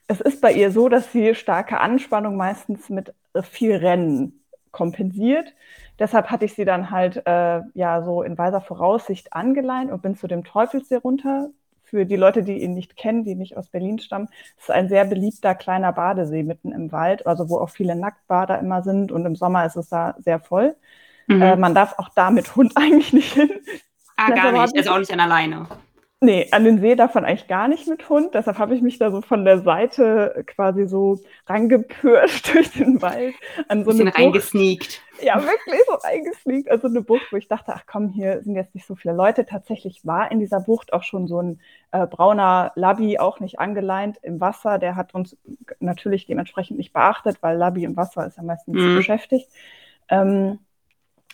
es 0.09 0.21
ist 0.21 0.41
bei 0.41 0.53
ihr 0.53 0.73
so, 0.73 0.89
dass 0.89 1.13
sie 1.13 1.35
starke 1.35 1.81
Anspannung 1.81 2.37
meistens 2.37 2.89
mit 2.89 3.15
viel 3.43 3.77
Rennen 3.77 4.38
kompensiert. 4.73 5.55
Deshalb 5.99 6.31
hatte 6.31 6.45
ich 6.45 6.55
sie 6.55 6.65
dann 6.65 6.91
halt 6.91 7.23
äh, 7.27 7.61
ja 7.75 8.03
so 8.03 8.23
in 8.23 8.39
weiser 8.39 8.61
Voraussicht 8.61 9.33
angeleint 9.33 9.91
und 9.91 10.03
bin 10.03 10.17
zu 10.17 10.27
dem 10.27 10.45
Teufelssee 10.45 10.97
runter. 10.97 11.51
Für 11.85 12.05
die 12.05 12.17
Leute, 12.17 12.43
die 12.43 12.63
ihn 12.63 12.75
nicht 12.75 12.97
kennen, 12.97 13.25
die 13.25 13.35
nicht 13.35 13.57
aus 13.57 13.69
Berlin 13.69 13.99
stammen, 13.99 14.29
ist 14.59 14.71
ein 14.71 14.91
sehr 14.91 15.07
beliebter 15.07 15.55
kleiner 15.55 15.93
Badesee 15.93 16.43
mitten 16.43 16.71
im 16.71 16.93
Wald, 16.93 17.27
also 17.27 17.49
wo 17.49 17.57
auch 17.57 17.71
viele 17.71 17.97
Nacktbader 17.97 18.59
immer 18.59 18.83
sind 18.83 19.11
und 19.11 19.25
im 19.25 19.37
Sommer 19.37 19.65
ist 19.65 19.77
es 19.77 19.89
da 19.89 20.15
sehr 20.19 20.39
voll. 20.39 20.77
Mhm. 21.29 21.43
Äh, 21.43 21.57
man 21.57 21.75
darf 21.75 21.99
auch 21.99 22.11
da 22.11 22.31
mit 22.31 22.57
Hund 22.57 22.73
eigentlich 22.77 23.13
nicht 23.13 23.33
hin. 23.33 23.51
Ah, 24.17 24.31
gar 24.31 24.53
nicht, 24.53 24.77
also 24.77 24.91
auch 24.91 24.99
nicht 24.99 25.13
an 25.13 25.21
alleine. 25.21 25.67
Nee, 26.21 26.49
an 26.51 26.65
den 26.65 26.81
See 26.81 26.97
darf 26.97 27.15
man 27.15 27.25
eigentlich 27.25 27.47
gar 27.47 27.69
nicht 27.69 27.87
mit 27.87 28.09
Hund. 28.09 28.35
Deshalb 28.35 28.59
habe 28.59 28.75
ich 28.75 28.83
mich 28.83 28.99
da 28.99 29.13
so 29.13 29.21
von 29.21 29.45
der 29.45 29.61
Seite 29.61 30.43
quasi 30.49 30.89
so 30.89 31.21
rangepürscht 31.47 32.53
durch 32.55 32.73
den 32.73 33.01
Wald. 33.01 33.37
An 33.69 33.85
so 33.85 33.93
eine 33.93 34.13
reingesneakt. 34.13 35.01
Ja, 35.23 35.41
wirklich 35.41 35.81
so 35.87 35.95
reingesneakt. 35.95 36.71
Also 36.71 36.89
eine 36.89 37.03
Bucht, 37.03 37.31
wo 37.31 37.37
ich 37.37 37.47
dachte, 37.47 37.73
ach 37.73 37.85
komm, 37.87 38.09
hier 38.09 38.43
sind 38.43 38.57
jetzt 38.57 38.75
nicht 38.75 38.87
so 38.87 38.97
viele 38.97 39.15
Leute. 39.15 39.47
Tatsächlich 39.47 40.05
war 40.05 40.33
in 40.33 40.41
dieser 40.41 40.59
Bucht 40.59 40.93
auch 40.93 41.05
schon 41.05 41.29
so 41.29 41.41
ein 41.41 41.61
äh, 41.93 42.05
brauner 42.09 42.73
Labby, 42.75 43.21
auch 43.21 43.39
nicht 43.39 43.61
angeleint 43.61 44.19
im 44.23 44.41
Wasser. 44.41 44.79
Der 44.79 44.97
hat 44.97 45.15
uns 45.15 45.37
natürlich 45.79 46.27
dementsprechend 46.27 46.79
nicht 46.79 46.93
beachtet, 46.93 47.37
weil 47.43 47.57
Labby 47.57 47.85
im 47.85 47.97
Wasser 47.97 48.27
ist 48.27 48.39
ja 48.39 48.43
meistens 48.43 48.75
mhm. 48.75 48.97
beschäftigt. 48.97 49.49
Ähm, 50.09 50.59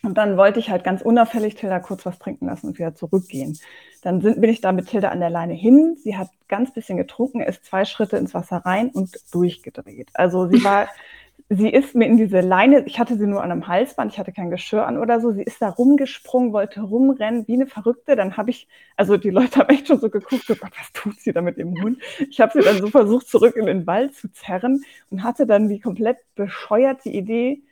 und 0.04 0.18
dann 0.18 0.36
wollte 0.36 0.60
ich 0.60 0.70
halt 0.70 0.84
ganz 0.84 1.02
unauffällig 1.02 1.54
Tilda 1.54 1.80
kurz 1.80 2.04
was 2.04 2.18
trinken 2.18 2.46
lassen 2.46 2.68
und 2.68 2.78
wieder 2.78 2.94
zurückgehen. 2.94 3.58
Dann 4.02 4.20
sind, 4.20 4.40
bin 4.40 4.50
ich 4.50 4.60
da 4.60 4.72
mit 4.72 4.88
Tilda 4.88 5.08
an 5.08 5.20
der 5.20 5.30
Leine 5.30 5.54
hin. 5.54 5.96
Sie 6.02 6.16
hat 6.16 6.28
ganz 6.48 6.72
bisschen 6.72 6.98
getrunken, 6.98 7.40
ist 7.40 7.64
zwei 7.64 7.84
Schritte 7.84 8.18
ins 8.18 8.34
Wasser 8.34 8.58
rein 8.58 8.90
und 8.90 9.16
durchgedreht. 9.32 10.10
Also 10.12 10.46
sie 10.46 10.62
war, 10.62 10.88
sie 11.48 11.70
ist 11.70 11.94
mir 11.94 12.06
in 12.06 12.18
diese 12.18 12.40
Leine, 12.40 12.84
ich 12.86 12.98
hatte 12.98 13.16
sie 13.16 13.26
nur 13.26 13.42
an 13.42 13.50
einem 13.50 13.66
Halsband, 13.66 14.12
ich 14.12 14.18
hatte 14.18 14.32
kein 14.32 14.50
Geschirr 14.50 14.86
an 14.86 14.98
oder 14.98 15.20
so. 15.20 15.32
Sie 15.32 15.42
ist 15.42 15.62
da 15.62 15.70
rumgesprungen, 15.70 16.52
wollte 16.52 16.82
rumrennen 16.82 17.48
wie 17.48 17.54
eine 17.54 17.66
Verrückte. 17.66 18.14
Dann 18.14 18.36
habe 18.36 18.50
ich, 18.50 18.68
also 18.96 19.16
die 19.16 19.30
Leute 19.30 19.60
haben 19.60 19.70
echt 19.70 19.88
schon 19.88 20.00
so 20.00 20.10
geguckt, 20.10 20.44
oh 20.50 20.54
Gott, 20.60 20.72
was 20.78 20.92
tut 20.92 21.18
sie 21.18 21.32
da 21.32 21.40
mit 21.40 21.56
dem 21.56 21.82
Hund? 21.82 21.98
Ich 22.30 22.40
habe 22.40 22.52
sie 22.52 22.60
dann 22.64 22.78
so 22.78 22.88
versucht, 22.88 23.28
zurück 23.28 23.56
in 23.56 23.66
den 23.66 23.86
Wald 23.86 24.14
zu 24.14 24.30
zerren 24.32 24.82
und 25.10 25.22
hatte 25.22 25.46
dann 25.46 25.68
die 25.68 25.80
komplett 25.80 26.18
bescheuerte 26.34 27.08
Idee, 27.08 27.62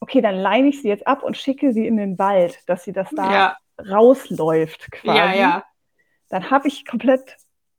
okay, 0.00 0.20
dann 0.20 0.36
leine 0.36 0.68
ich 0.68 0.82
sie 0.82 0.88
jetzt 0.88 1.06
ab 1.06 1.22
und 1.22 1.36
schicke 1.36 1.72
sie 1.72 1.86
in 1.86 1.96
den 1.96 2.18
Wald, 2.18 2.58
dass 2.66 2.84
sie 2.84 2.92
das 2.92 3.10
da 3.10 3.32
ja. 3.32 3.56
rausläuft 3.90 4.90
quasi. 4.90 5.18
Ja, 5.18 5.34
ja. 5.34 5.64
Dann 6.28 6.50
habe 6.50 6.68
ich 6.68 6.86
komplett 6.86 7.36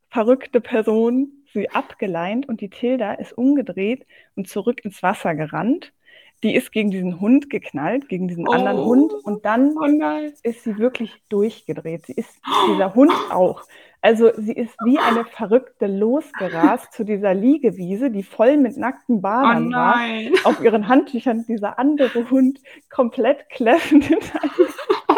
verrückte 0.09 0.59
Person 0.61 1.45
sie 1.53 1.69
abgeleint 1.69 2.47
und 2.47 2.61
die 2.61 2.69
Tilda 2.69 3.13
ist 3.13 3.33
umgedreht 3.33 4.05
und 4.35 4.47
zurück 4.47 4.83
ins 4.83 5.01
Wasser 5.01 5.35
gerannt. 5.35 5.93
Die 6.43 6.55
ist 6.55 6.71
gegen 6.71 6.89
diesen 6.89 7.19
Hund 7.19 7.49
geknallt, 7.49 8.07
gegen 8.09 8.27
diesen 8.27 8.47
Oh. 8.47 8.51
anderen 8.51 8.77
Hund 8.77 9.13
und 9.23 9.45
dann 9.45 9.75
Oh 9.77 9.85
ist 10.43 10.63
sie 10.63 10.77
wirklich 10.77 11.11
durchgedreht. 11.29 12.05
Sie 12.05 12.13
ist 12.13 12.29
dieser 12.69 12.93
Hund 12.95 13.11
auch. 13.31 13.63
Also 14.01 14.31
sie 14.37 14.53
ist 14.53 14.73
wie 14.85 14.97
eine 14.97 15.25
Verrückte 15.25 15.85
losgerast 15.87 16.93
zu 16.93 17.03
dieser 17.03 17.33
Liegewiese, 17.33 18.09
die 18.09 18.23
voll 18.23 18.55
mit 18.55 18.77
nackten 18.77 19.17
Oh 19.17 19.21
Badern 19.21 19.73
war. 19.73 19.95
nein. 19.97 20.31
Auf 20.45 20.61
ihren 20.63 20.87
Handtüchern 20.87 21.45
dieser 21.47 21.77
andere 21.77 22.29
Hund 22.29 22.61
komplett 22.89 23.49
kläffend 23.49 24.09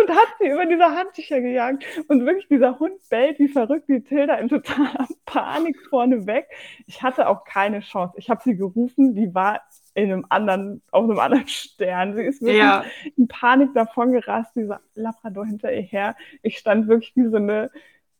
und 0.00 0.10
hat 0.10 0.28
sie 0.38 0.46
über 0.48 0.66
diese 0.66 0.84
Handtücher 0.84 1.40
gejagt. 1.40 1.84
Und 2.06 2.24
wirklich 2.24 2.46
dieser 2.48 2.78
Hund 2.78 2.94
bellt 3.08 3.40
wie 3.40 3.48
verrückt, 3.48 3.88
die 3.88 4.02
Tilda 4.02 4.34
in 4.36 4.48
totaler 4.48 5.08
Panik 5.26 5.76
vorne 5.88 6.24
weg. 6.26 6.46
Ich 6.86 7.02
hatte 7.02 7.28
auch 7.28 7.44
keine 7.44 7.80
Chance. 7.80 8.14
Ich 8.16 8.30
habe 8.30 8.40
sie 8.44 8.54
gerufen, 8.56 9.14
die 9.16 9.34
war 9.34 9.60
in 9.94 10.12
einem 10.12 10.26
anderen, 10.28 10.82
auf 10.92 11.04
einem 11.04 11.18
anderen 11.18 11.48
Stern. 11.48 12.14
Sie 12.16 12.22
ist 12.22 12.42
wirklich 12.42 12.58
Ja. 12.58 12.84
in 13.16 13.28
Panik 13.28 13.74
davon 13.74 14.12
gerast, 14.12 14.54
dieser 14.56 14.80
Labrador 14.94 15.46
hinter 15.46 15.72
ihr 15.72 15.82
her. 15.82 16.16
Ich 16.42 16.58
stand 16.58 16.88
wirklich 16.88 17.14
wie 17.16 17.28
so 17.28 17.36
eine, 17.36 17.70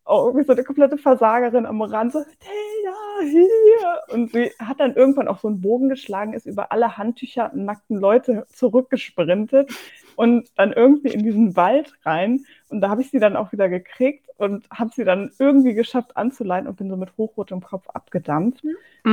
oh, 0.04 0.36
wie 0.36 0.42
so 0.44 0.52
eine 0.52 0.64
komplette 0.64 0.98
Versagerin 0.98 1.66
am 1.66 1.80
Rand, 1.82 2.12
so, 2.12 2.20
Tilda, 2.22 3.30
hier. 3.30 4.00
Und 4.14 4.32
sie 4.32 4.50
hat 4.58 4.80
dann 4.80 4.94
irgendwann 4.94 5.28
auch 5.28 5.38
so 5.38 5.48
einen 5.48 5.60
Bogen 5.60 5.88
geschlagen, 5.88 6.32
ist 6.34 6.46
über 6.46 6.72
alle 6.72 6.96
Handtücher 6.96 7.50
nackten 7.54 7.98
Leute 7.98 8.46
zurückgesprintet 8.50 9.70
und 10.16 10.48
dann 10.56 10.72
irgendwie 10.72 11.08
in 11.12 11.22
diesen 11.22 11.56
Wald 11.56 11.94
rein. 12.04 12.44
Und 12.68 12.80
da 12.80 12.88
habe 12.90 13.02
ich 13.02 13.10
sie 13.10 13.20
dann 13.20 13.36
auch 13.36 13.52
wieder 13.52 13.68
gekriegt 13.68 14.26
und 14.36 14.68
habe 14.70 14.90
sie 14.94 15.04
dann 15.04 15.30
irgendwie 15.38 15.74
geschafft 15.74 16.16
anzuleiten 16.16 16.68
und 16.68 16.76
bin 16.76 16.88
so 16.90 16.96
mit 16.96 17.16
hochrotem 17.16 17.60
Kopf 17.62 17.88
abgedampft. 17.90 18.62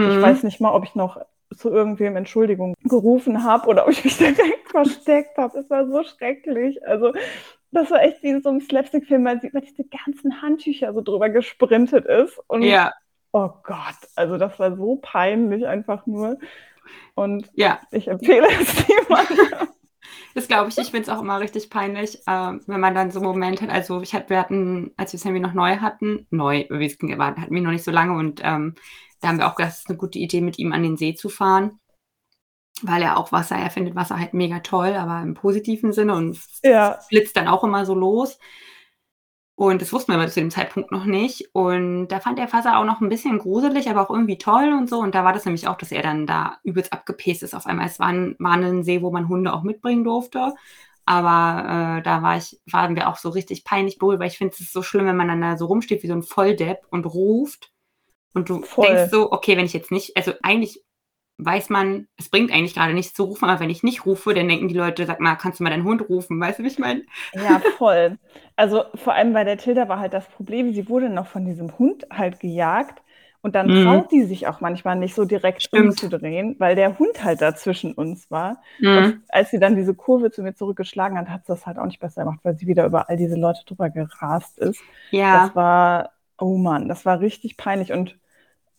Ich 0.04 0.18
Mhm. 0.18 0.22
weiß 0.22 0.44
nicht 0.44 0.60
mal, 0.62 0.72
ob 0.74 0.84
ich 0.86 0.96
noch 0.96 1.22
zu 1.56 1.70
irgendwem 1.70 2.16
Entschuldigung 2.16 2.74
gerufen 2.84 3.44
habe 3.44 3.68
oder 3.68 3.86
ob 3.86 3.92
ich 3.92 4.04
mich 4.04 4.18
direkt 4.18 4.70
versteckt 4.70 5.38
habe. 5.38 5.60
Es 5.60 5.70
war 5.70 5.88
so 5.88 6.04
schrecklich. 6.04 6.86
Also, 6.86 7.14
das 7.72 7.92
war 7.92 8.02
echt 8.02 8.24
wie 8.24 8.30
in 8.30 8.42
so 8.42 8.50
einem 8.50 8.62
Slapstick-Film, 8.62 9.26
weil 9.26 9.42
sie 9.42 9.48
über 9.48 9.62
diese 9.62 9.84
ganzen 9.84 10.42
Handtücher 10.42 10.94
so 10.94 11.02
drüber 11.02 11.30
gesprintet 11.30 12.06
ist. 12.06 12.40
Und 12.48 12.64
Ja, 12.64 12.94
oh 13.32 13.50
Gott, 13.64 13.98
also 14.16 14.38
das 14.38 14.58
war 14.60 14.76
so 14.76 14.98
peinlich 14.98 15.66
einfach 15.68 16.06
nur. 16.06 16.38
Und 17.16 17.50
ja. 17.54 17.80
ich 17.92 18.08
empfehle 18.08 18.48
es 18.48 18.88
niemandem. 18.88 19.68
Das 20.34 20.48
glaube 20.48 20.70
ich. 20.70 20.78
Ich 20.78 20.92
finde 20.92 21.02
es 21.02 21.10
auch 21.10 21.22
immer 21.22 21.40
richtig 21.40 21.70
peinlich, 21.70 22.22
ähm, 22.28 22.62
wenn 22.68 22.80
man 22.80 22.94
dann 22.94 23.10
so 23.10 23.20
Momente 23.20 23.64
hat. 23.64 23.72
Also 23.72 24.02
ich 24.02 24.14
hatte, 24.14 24.30
wir 24.30 24.40
hatten, 24.40 24.92
als 24.96 25.12
wir 25.12 25.20
Sammy 25.20 25.40
noch 25.40 25.54
neu 25.54 25.78
hatten, 25.78 26.28
neu, 26.30 26.66
wir 26.70 26.90
hatten 26.90 27.56
wir 27.56 27.62
noch 27.62 27.72
nicht 27.72 27.84
so 27.84 27.92
lange 27.92 28.14
und 28.14 28.42
ähm, 28.44 28.76
da 29.22 29.30
haben 29.30 29.40
wir 29.40 29.48
auch 29.48 29.56
gedacht, 29.56 29.74
es 29.74 29.80
ist 29.80 29.90
eine 29.90 29.98
gute 29.98 30.20
Idee, 30.20 30.42
mit 30.42 30.60
ihm 30.60 30.74
an 30.74 30.84
den 30.84 30.98
See 30.98 31.16
zu 31.16 31.30
fahren. 31.30 31.80
Weil 32.84 33.02
er 33.02 33.18
auch 33.18 33.32
Wasser, 33.32 33.56
er 33.56 33.72
findet 33.72 33.96
Wasser 33.96 34.20
halt 34.20 34.34
mega 34.36 34.60
toll, 34.60 34.94
aber 34.94 35.22
im 35.22 35.34
positiven 35.34 35.94
Sinne 35.94 36.14
und 36.16 36.40
Ja, 36.64 37.00
blitzt 37.10 37.36
dann 37.36 37.48
auch 37.48 37.64
immer 37.64 37.86
so 37.86 37.96
los. 37.96 38.38
Und 39.60 39.82
das 39.82 39.92
wussten 39.92 40.12
wir 40.12 40.20
aber 40.20 40.28
zu 40.28 40.40
dem 40.40 40.52
Zeitpunkt 40.52 40.92
noch 40.92 41.06
nicht. 41.06 41.50
Und 41.54 42.10
da 42.10 42.20
fand 42.20 42.38
er 42.38 42.48
Faser 42.48 42.78
auch 42.78 42.86
noch 42.86 43.02
ein 43.02 43.10
bisschen 43.10 43.40
gruselig, 43.40 43.90
aber 43.90 44.02
auch 44.04 44.12
irgendwie 44.12 44.38
toll 44.38 44.72
und 44.72 44.88
so. 44.88 45.00
Und 45.00 45.16
da 45.16 45.24
war 45.24 45.34
das 45.34 45.46
nämlich 45.46 45.68
auch, 45.68 45.78
dass 45.78 45.92
er 45.92 46.04
dann 46.04 46.28
da 46.28 46.58
übelst 46.64 46.94
abgepäst 46.94 47.42
ist 47.42 47.56
auf 47.56 47.66
einmal. 47.66 47.88
Es 47.88 48.00
war 48.00 48.08
ein, 48.08 48.36
war 48.38 48.54
ein 48.54 48.84
See, 48.84 49.02
wo 49.02 49.10
man 49.10 49.28
Hunde 49.28 49.52
auch 49.52 49.64
mitbringen 49.64 50.04
durfte. 50.04 50.54
Aber 51.06 51.98
äh, 51.98 52.04
da 52.04 52.22
war 52.22 52.38
ich, 52.38 52.60
waren 52.70 52.96
wir 52.96 53.10
auch 53.10 53.18
so 53.18 53.30
richtig 53.30 53.64
peinlich 53.64 53.98
berührt, 53.98 54.20
weil 54.20 54.28
ich 54.28 54.38
finde 54.38 54.54
es 54.54 54.60
ist 54.60 54.74
so 54.74 54.84
schlimm, 54.84 55.08
wenn 55.08 55.18
man 55.18 55.30
dann 55.30 55.42
da 55.42 55.58
so 55.58 55.66
rumsteht 55.66 56.04
wie 56.04 56.08
so 56.08 56.14
ein 56.14 56.22
Volldepp 56.22 56.86
und 56.92 57.06
ruft. 57.06 57.72
Und 58.34 58.50
du 58.50 58.70
Voll. 58.74 58.80
denkst 58.82 59.10
so, 59.10 59.32
okay, 59.32 59.58
wenn 59.58 59.66
ich 59.66 59.74
jetzt 59.74 59.92
nicht, 59.92 60.16
also 60.18 60.34
eigentlich 60.44 60.84
weiß 61.40 61.70
man, 61.70 62.08
es 62.18 62.30
bringt 62.30 62.52
eigentlich 62.52 62.76
gerade 62.76 62.94
nichts 62.94 63.14
zu 63.16 63.24
rufen, 63.26 63.46
aber 63.50 63.60
wenn 63.62 63.70
ich 63.72 63.84
nicht 63.84 64.06
rufe, 64.06 64.34
dann 64.34 64.48
denken 64.50 64.68
die 64.70 64.76
Leute, 64.76 65.06
sag 65.06 65.20
mal, 65.22 65.36
kannst 65.36 65.60
du 65.60 65.64
mal 65.66 65.72
deinen 65.72 65.84
Hund 65.86 66.10
rufen? 66.10 66.40
Weißt 66.42 66.60
du, 66.60 66.64
wie 66.64 66.68
ich 66.68 66.80
meine? 66.80 67.06
ja, 67.34 67.60
voll. 67.78 68.18
Also 68.56 68.86
vor 68.96 69.14
allem 69.14 69.34
bei 69.34 69.44
der 69.44 69.58
Tilda 69.58 69.88
war 69.90 70.00
halt 70.00 70.14
das 70.14 70.28
Problem, 70.30 70.74
sie 70.74 70.90
wurde 70.90 71.10
noch 71.10 71.28
von 71.28 71.46
diesem 71.46 71.78
Hund 71.78 72.06
halt 72.12 72.40
gejagt. 72.40 73.02
Und 73.42 73.56
dann 73.56 73.72
Mhm. 73.72 73.72
traut 73.72 74.12
die 74.12 74.24
sich 74.24 74.48
auch 74.48 74.60
manchmal 74.62 74.96
nicht 74.98 75.14
so 75.16 75.24
direkt 75.24 75.64
Stimmt. 75.66 75.72
umzudrehen, 75.72 76.56
weil 76.60 76.76
der 76.76 76.98
Hund 77.00 77.24
halt 77.24 77.42
da 77.42 77.56
zwischen 77.56 77.94
uns 77.94 78.30
war. 78.32 78.62
Mhm. 78.80 79.12
Und 79.12 79.22
als 79.30 79.52
sie 79.52 79.60
dann 79.60 79.76
diese 79.76 79.94
Kurve 79.96 80.32
zu 80.32 80.42
mir 80.44 80.56
zurückgeschlagen 80.56 81.18
hat, 81.18 81.30
hat 81.30 81.46
sie 81.46 81.54
das 81.54 81.66
halt 81.66 81.78
auch 81.78 81.86
nicht 81.86 82.00
besser 82.00 82.24
gemacht, 82.24 82.40
weil 82.44 82.58
sie 82.58 82.68
wieder 82.68 82.86
über 82.86 83.10
all 83.10 83.16
diese 83.16 83.36
Leute 83.38 83.64
drüber 83.66 83.90
gerast 83.90 84.58
ist. 84.58 84.86
Ja. 85.12 85.30
Das 85.30 85.56
war, 85.56 86.12
oh 86.38 86.58
Mann, 86.58 86.88
das 86.88 87.06
war 87.06 87.20
richtig 87.20 87.58
peinlich. 87.58 87.92
Und 87.94 88.18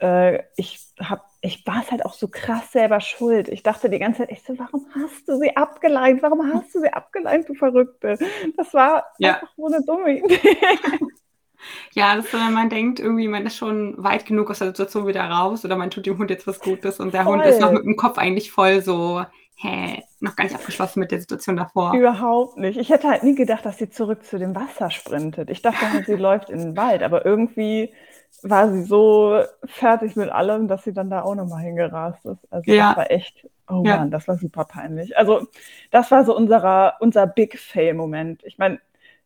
äh, 0.01 0.43
ich 0.57 0.81
hab, 1.01 1.27
ich 1.43 1.67
war 1.67 1.83
es 1.83 1.91
halt 1.91 2.05
auch 2.05 2.15
so 2.15 2.29
krass 2.29 2.73
selber 2.73 3.01
schuld. 3.01 3.49
Ich 3.49 3.63
dachte 3.63 3.91
die 3.91 3.99
ganze 4.01 4.21
Zeit, 4.21 4.33
ich 4.33 4.43
so, 4.45 4.59
warum 4.59 4.87
hast 4.95 5.29
du 5.29 5.39
sie 5.39 5.57
abgeleint? 5.57 6.23
Warum 6.23 6.53
hast 6.55 6.75
du 6.75 6.81
sie 6.81 6.93
abgeleint, 6.93 7.49
du 7.49 7.55
Verrückte? 7.55 8.19
Das 8.57 8.75
war 8.75 9.07
Ja. 9.19 9.31
einfach 9.33 9.49
so 9.57 9.67
eine 9.67 9.85
dumme 9.85 10.19
Idee. 10.19 10.41
Ja, 11.95 12.15
das 12.17 12.27
ist 12.27 12.31
so, 12.33 12.39
wenn 12.39 12.53
man 12.53 12.71
denkt, 12.71 13.01
irgendwie, 13.01 13.29
man 13.29 13.47
ist 13.47 13.57
schon 13.57 13.95
weit 14.03 14.27
genug 14.27 14.51
aus 14.51 14.59
der 14.61 14.69
Situation 14.69 15.07
wieder 15.07 15.25
raus 15.25 15.65
oder 15.65 15.77
man 15.77 15.91
tut 15.91 16.07
dem 16.07 16.19
Hund 16.19 16.31
jetzt 16.31 16.47
was 16.47 16.61
Gutes 16.61 17.01
und 17.01 17.15
der 17.15 17.27
Hund 17.27 17.41
Voll. 17.43 17.47
ist 17.47 17.61
noch 17.61 17.73
mit 17.73 17.85
dem 17.85 17.97
Kopf 17.97 18.19
eigentlich 18.19 18.51
voll 18.53 18.83
so, 18.83 19.25
hä, 19.61 20.03
noch 20.21 20.37
gar 20.37 20.45
nicht 20.45 20.55
abgeschlossen 20.57 21.01
mit 21.01 21.11
der 21.11 21.21
Situation 21.21 21.57
davor. 21.57 21.93
Überhaupt 21.93 22.59
nicht. 22.59 22.79
Ich 22.79 22.91
hätte 22.91 23.09
halt 23.09 23.23
nie 23.23 23.35
gedacht, 23.35 23.65
dass 23.65 23.79
sie 23.79 23.89
zurück 23.89 24.25
zu 24.25 24.39
dem 24.39 24.55
Wasser 24.55 24.91
sprintet. 24.91 25.49
Ich 25.51 25.63
dachte 25.63 25.91
halt, 25.91 26.07
sie 26.07 26.17
läuft 26.17 26.51
in 26.51 26.59
den 26.59 26.77
Wald, 26.77 27.03
aber 27.03 27.25
irgendwie 27.25 27.93
war 28.43 28.71
sie 28.71 28.83
so 28.83 29.43
fertig 29.65 30.17
mit 30.17 30.29
allem, 30.31 30.69
dass 30.69 30.85
sie 30.85 30.93
dann 30.93 31.09
da 31.11 31.23
auch 31.23 31.35
nochmal 31.35 31.63
hingerast 31.63 32.27
ist. 32.27 32.53
Also 32.53 32.73
Ja. 32.73 32.89
das 32.91 32.97
war 32.97 33.11
echt, 33.11 33.49
oh 33.69 33.85
Ja. 33.85 33.97
Mann, 33.97 34.11
das 34.11 34.29
war 34.29 34.37
super 34.37 34.65
peinlich. 34.67 35.17
Also 35.17 35.47
das 35.91 36.11
war 36.11 36.25
so 36.25 36.37
unserer, 36.37 36.97
unser 37.01 37.27
Big 37.27 37.59
Fail-Moment. 37.59 38.45
Ich 38.45 38.59
meine, 38.59 38.81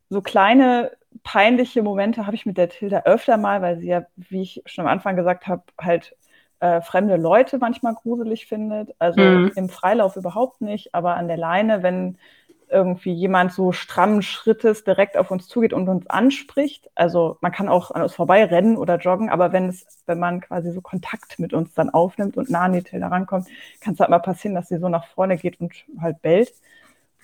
so 0.09 0.23
kleine 0.23 0.93
peinliche 1.25 1.83
Momente 1.83 2.27
habe 2.27 2.37
ich 2.37 2.47
mit 2.47 2.57
der 2.59 2.69
Tilda 2.71 3.03
öfter 3.05 3.37
mal, 3.37 3.61
weil 3.63 3.79
sie 3.79 3.89
ja, 3.89 4.07
wie 4.17 4.43
ich 4.43 4.63
schon 4.67 4.87
am 4.87 4.91
Anfang 4.93 5.17
gesagt 5.17 5.47
habe, 5.47 5.63
halt 5.81 6.17
äh, 6.63 6.81
fremde 6.83 7.17
Leute 7.17 7.59
manchmal 7.59 7.95
gruselig 7.95 8.47
findet. 8.47 8.95
Also 9.01 9.23
Mhm. 9.23 9.53
im 9.57 9.69
Freilauf 9.69 10.17
überhaupt 10.17 10.63
nicht, 10.63 10.95
aber 10.95 11.17
an 11.17 11.29
der 11.29 11.39
Leine, 11.39 11.83
wenn 11.83 12.19
irgendwie 12.71 13.13
jemand 13.13 13.53
so 13.53 13.73
strammen 13.73 14.23
Schrittes 14.23 14.85
direkt 14.85 15.19
auf 15.19 15.31
uns 15.31 15.47
zugeht 15.49 15.75
und 15.75 15.89
uns 15.91 16.07
anspricht. 16.09 16.91
Also 16.95 17.37
man 17.43 17.53
kann 17.53 17.69
auch 17.69 17.91
an 17.91 18.03
uns 18.03 18.15
vorbei 18.15 18.45
rennen 18.45 18.79
oder 18.79 18.97
joggen, 18.99 19.31
aber 19.31 19.53
wenn 19.53 19.69
es, 19.69 19.87
wenn 20.07 20.19
man 20.19 20.41
quasi 20.41 20.73
so 20.73 20.81
Kontakt 20.81 21.39
mit 21.39 21.53
uns 21.53 21.75
dann 21.75 21.91
aufnimmt 21.91 22.39
und 22.39 22.49
nah 22.51 22.63
an 22.63 22.73
die 22.73 22.83
Tilda 22.83 23.09
rankommt, 23.09 23.49
kann 23.81 23.95
es 23.95 24.01
halt 24.01 24.11
mal 24.11 24.21
passieren, 24.21 24.55
dass 24.55 24.69
sie 24.69 24.79
so 24.79 24.89
nach 24.89 25.07
vorne 25.09 25.37
geht 25.39 25.61
und 25.61 25.75
halt 26.01 26.23
bellt. 26.23 26.53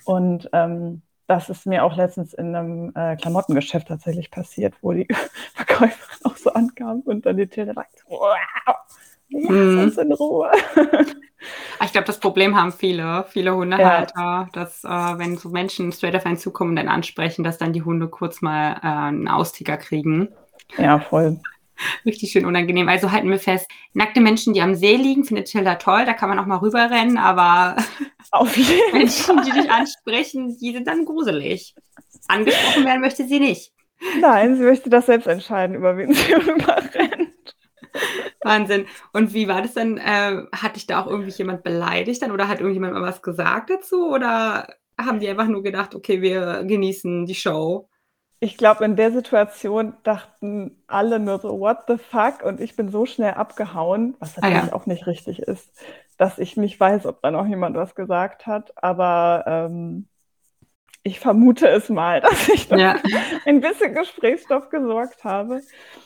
Und 0.03 0.49
ähm, 0.53 1.01
das 1.27 1.49
ist 1.49 1.65
mir 1.67 1.83
auch 1.83 1.95
letztens 1.95 2.33
in 2.33 2.55
einem 2.55 2.93
äh, 2.95 3.15
Klamottengeschäft 3.17 3.87
tatsächlich 3.87 4.31
passiert, 4.31 4.75
wo 4.81 4.93
die 4.93 5.07
Verkäuferin 5.55 6.25
auch 6.25 6.37
so 6.37 6.51
ankam 6.53 7.01
und 7.01 7.25
dann 7.25 7.37
die 7.37 7.47
Tilda 7.47 7.73
sagt, 7.73 8.03
wow, 8.07 8.35
lass 9.47 9.75
Mhm. 9.75 9.79
uns 9.79 9.97
in 9.97 10.11
Ruhe. 10.13 10.51
Aber 11.77 11.85
Ich 11.85 11.91
glaube, 11.91 12.07
das 12.07 12.19
Problem 12.19 12.55
haben 12.55 12.71
viele, 12.71 13.25
viele 13.29 13.55
Hundehalter, 13.55 14.49
dass 14.53 14.83
äh, 14.83 14.87
wenn 14.89 15.37
so 15.37 15.49
Menschen 15.49 15.91
straight 15.91 16.15
auf 16.15 16.25
einen 16.25 16.37
zukommen 16.37 16.71
und 16.71 16.75
dann 16.75 16.89
ansprechen, 16.89 17.43
dass 17.43 17.57
dann 17.57 17.73
die 17.73 17.83
Hunde 17.83 18.07
kurz 18.09 18.41
mal 18.41 18.73
äh, 18.83 18.87
einen 18.87 19.27
Austicker 19.27 19.77
kriegen. 19.77 20.29
Ja, 20.77 20.99
voll. 20.99 21.39
Richtig 22.05 22.31
schön 22.31 22.45
unangenehm. 22.45 22.89
Also 22.89 23.11
halten 23.11 23.29
wir 23.29 23.39
fest, 23.39 23.69
nackte 23.93 24.19
Menschen, 24.19 24.53
die 24.53 24.61
am 24.61 24.75
See 24.75 24.97
liegen, 24.97 25.23
findet 25.23 25.47
Tilda 25.47 25.75
toll, 25.75 26.03
da 26.05 26.13
kann 26.13 26.27
man 26.29 26.37
auch 26.39 26.45
mal 26.45 26.57
rüberrennen, 26.57 27.17
aber 27.17 27.77
Auf 28.31 28.55
jeden 28.57 28.91
Menschen, 28.93 29.35
Fall. 29.37 29.45
die 29.45 29.51
dich 29.51 29.71
ansprechen, 29.71 30.57
die 30.59 30.73
sind 30.73 30.87
dann 30.87 31.05
gruselig. 31.05 31.73
Angesprochen 32.27 32.85
werden 32.85 33.01
möchte 33.01 33.25
sie 33.27 33.39
nicht. 33.39 33.71
Nein, 34.21 34.55
sie 34.55 34.63
möchte 34.63 34.89
das 34.89 35.07
selbst 35.07 35.27
entscheiden, 35.27 35.75
über 35.75 35.97
wen 35.97 36.13
sie 36.13 36.33
rüberrennt. 36.33 37.55
Wahnsinn. 38.41 38.85
Und 39.13 39.33
wie 39.33 39.47
war 39.47 39.61
das 39.61 39.73
denn? 39.73 39.97
Äh, 39.97 40.43
hat 40.53 40.75
dich 40.75 40.87
da 40.87 41.01
auch 41.01 41.07
irgendwie 41.07 41.31
jemand 41.31 41.63
beleidigt 41.63 42.21
dann 42.21 42.31
oder 42.31 42.47
hat 42.47 42.59
irgendjemand 42.59 42.93
mal 42.93 43.01
was 43.01 43.21
gesagt 43.21 43.69
dazu? 43.69 44.09
Oder 44.09 44.67
haben 44.99 45.19
die 45.19 45.27
einfach 45.29 45.47
nur 45.47 45.63
gedacht, 45.63 45.95
okay, 45.95 46.21
wir 46.21 46.63
genießen 46.63 47.25
die 47.25 47.35
Show? 47.35 47.89
Ich 48.41 48.55
glaube, 48.57 48.85
in 48.85 48.95
der 48.95 49.11
Situation 49.11 49.95
dachten 50.03 50.81
alle 50.87 51.19
nur 51.19 51.39
so, 51.39 51.59
what 51.59 51.79
the 51.89 51.97
fuck? 51.97 52.41
Und 52.43 52.61
ich 52.61 52.77
bin 52.77 52.87
so 52.89 53.05
schnell 53.05 53.33
abgehauen, 53.33 54.15
was 54.19 54.37
Ah, 54.37 54.47
ja. 54.47 54.53
natürlich 54.53 54.73
auch 54.73 54.85
nicht 54.85 55.07
richtig 55.07 55.39
ist, 55.39 55.69
dass 56.17 56.39
ich 56.39 56.55
nicht 56.55 56.79
weiß, 56.79 57.05
ob 57.05 57.21
da 57.21 57.31
noch 57.31 57.45
jemand 57.45 57.75
was 57.75 57.95
gesagt 57.95 58.47
hat. 58.47 58.71
Aber 58.81 59.43
ähm, 59.45 60.07
ich 61.03 61.19
vermute 61.19 61.67
es 61.67 61.89
mal, 61.89 62.21
dass 62.21 62.47
ich 62.47 62.69
Ja, 62.69 62.95
ein 63.45 63.59
bisschen 63.59 63.93
Gesprächsstoff 63.93 64.69
gesorgt 64.69 65.25
habe. 65.25 65.61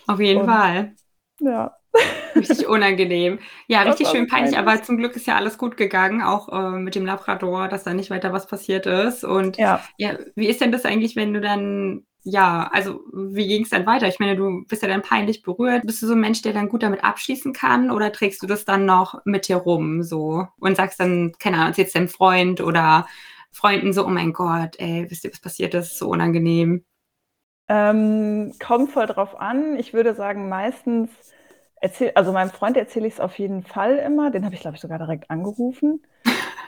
auf 0.07 0.19
jeden 0.19 0.41
Und- 0.41 0.47
Fall. 0.47 0.93
Ja, 1.39 1.75
Richtig 2.35 2.67
unangenehm. 2.67 3.39
Ja, 3.67 3.83
richtig 3.83 4.07
schön 4.07 4.27
peinlich, 4.27 4.57
aber 4.57 4.81
zum 4.81 4.97
Glück 4.97 5.15
ist 5.15 5.27
ja 5.27 5.35
alles 5.35 5.59
gut 5.59 5.77
gegangen, 5.77 6.23
auch 6.23 6.50
äh, 6.50 6.77
mit 6.79 6.95
dem 6.95 7.05
Labrador, 7.05 7.67
dass 7.67 7.83
da 7.83 7.93
nicht 7.93 8.09
weiter 8.09 8.33
was 8.33 8.47
passiert 8.47 8.88
ist. 8.88 9.23
Und 9.23 9.57
ja. 9.57 9.83
ja, 9.97 10.17
wie 10.35 10.47
ist 10.47 10.59
denn 10.59 10.71
das 10.71 10.85
eigentlich, 10.85 11.15
wenn 11.15 11.33
du 11.33 11.41
dann 11.41 12.05
ja, 12.25 12.69
also 12.71 13.01
wie 13.12 13.47
ging 13.47 13.63
es 13.63 13.69
dann 13.69 13.85
weiter? 13.85 14.07
Ich 14.07 14.19
meine, 14.19 14.38
du 14.38 14.63
bist 14.65 14.81
ja 14.81 14.88
dann 14.88 15.01
peinlich 15.01 15.43
berührt. 15.43 15.85
Bist 15.85 16.01
du 16.01 16.07
so 16.07 16.13
ein 16.13 16.21
Mensch, 16.21 16.41
der 16.41 16.53
dann 16.53 16.69
gut 16.69 16.81
damit 16.81 17.03
abschließen 17.03 17.51
kann 17.51 17.91
oder 17.91 18.13
trägst 18.13 18.41
du 18.41 18.47
das 18.47 18.63
dann 18.63 18.85
noch 18.85 19.19
mit 19.25 19.50
dir 19.50 19.57
rum 19.57 20.03
so 20.03 20.47
und 20.57 20.77
sagst 20.77 21.01
dann, 21.01 21.33
keine 21.38 21.57
Ahnung, 21.57 21.69
erzählst 21.69 21.95
deinem 21.95 22.07
Freund 22.07 22.62
oder 22.62 23.07
Freunden 23.51 23.91
so, 23.91 24.05
oh 24.05 24.09
mein 24.09 24.31
Gott, 24.31 24.79
ey, 24.79 25.05
wisst 25.09 25.25
ihr, 25.25 25.31
was 25.31 25.41
passiert 25.41 25.73
ist? 25.73 25.97
So 25.97 26.07
unangenehm. 26.07 26.85
Ähm, 27.67 28.53
kommt 28.65 28.91
voll 28.91 29.05
drauf 29.05 29.39
an. 29.39 29.77
Ich 29.77 29.93
würde 29.93 30.15
sagen, 30.15 30.47
meistens 30.47 31.09
erzähl, 31.83 32.11
also 32.15 32.31
meinem 32.31 32.49
Freund 32.49 32.77
erzähle 32.77 33.07
ich 33.07 33.15
es 33.15 33.19
auf 33.19 33.37
jeden 33.37 33.61
Fall 33.63 33.97
immer. 33.97 34.31
Den 34.31 34.45
habe 34.45 34.55
ich, 34.55 34.61
glaube 34.61 34.75
ich, 34.75 34.81
sogar 34.81 34.97
direkt 34.97 35.29
angerufen. 35.29 36.01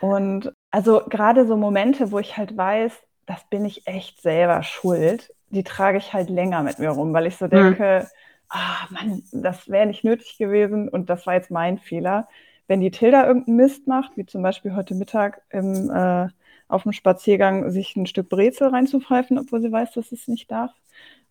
Und 0.02 0.52
also 0.72 1.02
gerade 1.10 1.48
so 1.48 1.56
Momente, 1.56 2.12
wo 2.12 2.20
ich 2.20 2.36
halt 2.36 2.56
weiß, 2.56 2.92
das 3.26 3.44
bin 3.50 3.64
ich 3.64 3.88
echt 3.88 4.22
selber 4.22 4.62
schuld, 4.62 5.34
die 5.50 5.64
trage 5.64 5.98
ich 5.98 6.14
halt 6.14 6.30
länger 6.30 6.64
mit 6.64 6.80
mir 6.80 6.90
rum, 6.90 7.14
weil 7.14 7.28
ich 7.28 7.38
so 7.38 7.48
denke, 7.48 8.02
mhm. 8.02 8.08
ah 8.50 8.88
Mann, 8.90 9.24
das 9.32 9.70
wäre 9.70 9.86
nicht 9.86 10.04
nötig 10.04 10.38
gewesen 10.38 10.90
und 10.90 11.10
das 11.10 11.26
war 11.26 11.34
jetzt 11.34 11.50
mein 11.50 11.80
Fehler. 11.80 12.28
Wenn 12.68 12.82
die 12.82 12.92
Tilda 12.92 13.26
irgendeinen 13.26 13.58
Mist 13.58 13.88
macht, 13.88 14.18
wie 14.18 14.26
zum 14.26 14.42
Beispiel 14.42 14.76
heute 14.76 14.96
Mittag 14.96 15.42
im, 15.50 15.90
äh, 15.90 16.28
auf 16.68 16.84
dem 16.84 16.92
Spaziergang, 16.92 17.72
sich 17.72 17.96
ein 17.96 18.06
Stück 18.06 18.28
Brezel 18.28 18.68
reinzupfeifen, 18.68 19.40
obwohl 19.40 19.62
sie 19.62 19.72
weiß, 19.72 19.94
dass 19.94 20.12
es 20.12 20.28
nicht 20.28 20.52
darf. 20.52 20.72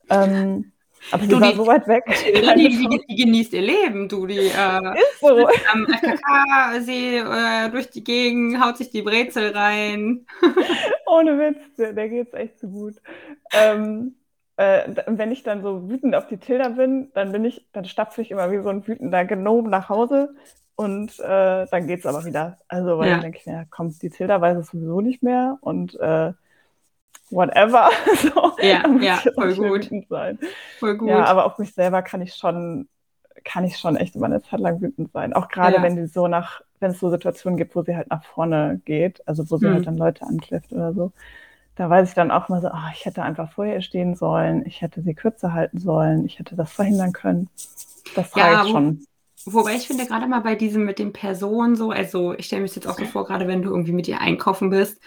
Ähm, 0.08 0.72
aber 1.10 1.26
du, 1.26 1.36
sie 1.36 1.40
war 1.40 1.54
so 1.54 1.66
weit 1.66 1.86
weg. 1.86 2.04
Die, 2.56 2.68
die, 2.68 3.00
die, 3.08 3.16
genießt 3.16 3.52
ihr 3.52 3.62
Leben, 3.62 4.08
du. 4.08 4.26
Die 4.26 4.38
äh, 4.38 4.40
ist 4.48 5.20
so. 5.20 5.46
am 5.72 5.86
FKK, 5.86 6.80
sie 6.80 7.16
äh, 7.16 7.70
durch 7.70 7.90
die 7.90 8.04
Gegend, 8.04 8.62
haut 8.64 8.76
sich 8.76 8.90
die 8.90 9.02
Brezel 9.02 9.56
rein. 9.56 10.26
Ohne 11.06 11.38
Witz, 11.38 11.76
der, 11.76 11.92
der 11.92 12.08
geht's 12.08 12.34
echt 12.34 12.58
so 12.58 12.68
gut. 12.68 12.94
Ähm, 13.52 14.14
äh, 14.56 14.82
wenn 15.06 15.32
ich 15.32 15.42
dann 15.42 15.62
so 15.62 15.88
wütend 15.88 16.14
auf 16.14 16.26
die 16.26 16.38
Tilda 16.38 16.68
bin, 16.70 17.10
dann 17.14 17.32
bin 17.32 17.44
ich, 17.44 17.66
dann 17.72 17.84
stapfe 17.84 18.22
ich 18.22 18.30
immer 18.30 18.50
wie 18.50 18.62
so 18.62 18.68
ein 18.68 18.86
wütender 18.86 19.24
Gnome 19.24 19.68
nach 19.68 19.88
Hause 19.88 20.34
und 20.76 21.18
äh, 21.20 21.66
dann 21.66 21.86
geht's 21.86 22.06
aber 22.06 22.24
wieder. 22.24 22.58
Also, 22.68 22.98
weil 22.98 23.08
ja. 23.08 23.14
dann 23.14 23.22
denke 23.22 23.38
ich 23.38 23.46
mir, 23.46 23.66
komm, 23.70 23.96
die 23.98 24.10
Tilda 24.10 24.40
weiß 24.40 24.58
es 24.58 24.68
sowieso 24.68 25.00
nicht 25.00 25.22
mehr 25.22 25.58
und 25.60 25.98
äh, 26.00 26.32
whatever. 27.30 27.90
so, 28.22 28.52
ja, 28.60 28.82
ja, 29.00 29.22
voll 29.34 29.54
gut. 29.54 29.90
Sein. 30.08 30.38
Voll 30.78 30.96
gut. 30.96 31.08
Ja, 31.08 31.24
aber 31.24 31.46
auf 31.46 31.58
mich 31.58 31.74
selber 31.74 32.02
kann 32.02 32.22
ich 32.22 32.34
schon, 32.34 32.88
kann 33.44 33.64
ich 33.64 33.76
schon 33.78 33.96
echt 33.96 34.16
immer 34.16 34.26
eine 34.26 34.42
Zeit 34.42 34.60
lang 34.60 34.80
wütend 34.80 35.12
sein. 35.12 35.32
Auch 35.32 35.48
gerade 35.48 35.76
ja. 35.76 35.82
wenn 35.82 35.96
die 35.96 36.06
so 36.06 36.28
nach, 36.28 36.60
wenn 36.80 36.92
es 36.92 37.00
so 37.00 37.10
Situationen 37.10 37.56
gibt, 37.56 37.74
wo 37.76 37.82
sie 37.82 37.96
halt 37.96 38.10
nach 38.10 38.24
vorne 38.24 38.80
geht, 38.84 39.26
also 39.26 39.48
wo 39.50 39.56
sie 39.56 39.66
hm. 39.66 39.74
halt 39.74 39.86
dann 39.86 39.96
Leute 39.96 40.24
ankläfft 40.26 40.72
oder 40.72 40.92
so. 40.92 41.12
Da 41.76 41.90
weiß 41.90 42.08
ich 42.08 42.14
dann 42.14 42.30
auch 42.30 42.48
mal 42.48 42.60
so, 42.60 42.68
oh, 42.68 42.90
ich 42.92 43.04
hätte 43.04 43.22
einfach 43.22 43.52
vorher 43.52 43.82
stehen 43.82 44.14
sollen, 44.14 44.64
ich 44.64 44.80
hätte 44.80 45.02
sie 45.02 45.14
kürzer 45.14 45.52
halten 45.52 45.80
sollen, 45.80 46.24
ich 46.24 46.38
hätte 46.38 46.54
das 46.54 46.72
verhindern 46.72 47.12
können. 47.12 47.48
Das 48.14 48.32
ja, 48.36 48.60
reicht 48.60 48.70
schon. 48.70 49.04
Wobei 49.46 49.74
ich 49.74 49.86
finde, 49.86 50.06
gerade 50.06 50.26
mal 50.26 50.40
bei 50.40 50.54
diesem 50.54 50.84
mit 50.84 50.98
den 50.98 51.12
Personen 51.12 51.76
so, 51.76 51.90
also 51.90 52.32
ich 52.32 52.46
stelle 52.46 52.62
mir 52.62 52.68
das 52.68 52.76
jetzt 52.76 52.86
auch 52.86 52.96
so 52.96 53.04
vor, 53.04 53.26
gerade 53.26 53.46
wenn 53.46 53.62
du 53.62 53.70
irgendwie 53.70 53.92
mit 53.92 54.08
ihr 54.08 54.20
einkaufen 54.20 54.70
bist, 54.70 55.00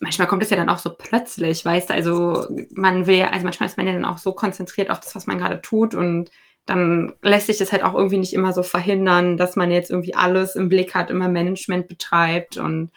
manchmal 0.00 0.28
kommt 0.28 0.42
es 0.42 0.50
ja 0.50 0.56
dann 0.56 0.68
auch 0.68 0.78
so 0.78 0.90
plötzlich, 0.90 1.64
weißt 1.64 1.90
du, 1.90 1.94
also 1.94 2.46
man 2.70 3.06
will, 3.06 3.22
also 3.22 3.44
manchmal 3.44 3.68
ist 3.68 3.76
man 3.76 3.86
ja 3.86 3.92
dann 3.92 4.04
auch 4.04 4.18
so 4.18 4.32
konzentriert 4.32 4.90
auf 4.90 5.00
das, 5.00 5.14
was 5.14 5.26
man 5.26 5.38
gerade 5.38 5.60
tut 5.60 5.94
und 5.94 6.30
dann 6.66 7.12
lässt 7.22 7.48
sich 7.48 7.58
das 7.58 7.72
halt 7.72 7.82
auch 7.82 7.94
irgendwie 7.94 8.18
nicht 8.18 8.34
immer 8.34 8.52
so 8.52 8.62
verhindern, 8.62 9.36
dass 9.36 9.56
man 9.56 9.70
jetzt 9.70 9.90
irgendwie 9.90 10.14
alles 10.14 10.54
im 10.54 10.68
Blick 10.68 10.94
hat, 10.94 11.10
immer 11.10 11.28
Management 11.28 11.88
betreibt 11.88 12.56
und 12.56 12.90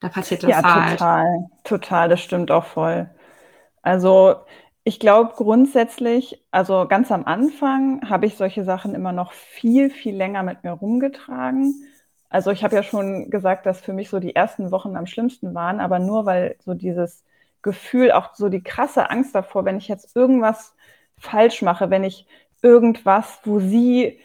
da 0.00 0.08
passiert 0.08 0.42
das 0.42 0.50
ja, 0.50 0.62
halt. 0.62 0.98
total, 0.98 1.26
total, 1.64 2.08
das 2.08 2.20
stimmt 2.20 2.50
auch 2.50 2.64
voll. 2.64 3.10
Also 3.82 4.36
ich 4.84 4.98
glaube 4.98 5.34
grundsätzlich, 5.36 6.42
also 6.50 6.86
ganz 6.88 7.12
am 7.12 7.24
Anfang 7.24 8.08
habe 8.08 8.26
ich 8.26 8.36
solche 8.36 8.64
Sachen 8.64 8.94
immer 8.94 9.12
noch 9.12 9.32
viel, 9.32 9.90
viel 9.90 10.16
länger 10.16 10.42
mit 10.42 10.64
mir 10.64 10.72
rumgetragen 10.72 11.74
also 12.30 12.50
ich 12.52 12.64
habe 12.64 12.76
ja 12.76 12.82
schon 12.82 13.30
gesagt, 13.30 13.66
dass 13.66 13.80
für 13.80 13.92
mich 13.92 14.08
so 14.10 14.20
die 14.20 14.36
ersten 14.36 14.70
Wochen 14.70 14.96
am 14.96 15.06
schlimmsten 15.06 15.54
waren, 15.54 15.80
aber 15.80 15.98
nur 15.98 16.26
weil 16.26 16.56
so 16.64 16.74
dieses 16.74 17.24
Gefühl, 17.62 18.12
auch 18.12 18.34
so 18.34 18.48
die 18.48 18.62
krasse 18.62 19.10
Angst 19.10 19.34
davor, 19.34 19.64
wenn 19.64 19.76
ich 19.78 19.88
jetzt 19.88 20.16
irgendwas 20.16 20.74
falsch 21.18 21.62
mache, 21.62 21.90
wenn 21.90 22.04
ich 22.04 22.26
irgendwas, 22.62 23.40
wo 23.44 23.60
sie 23.60 24.18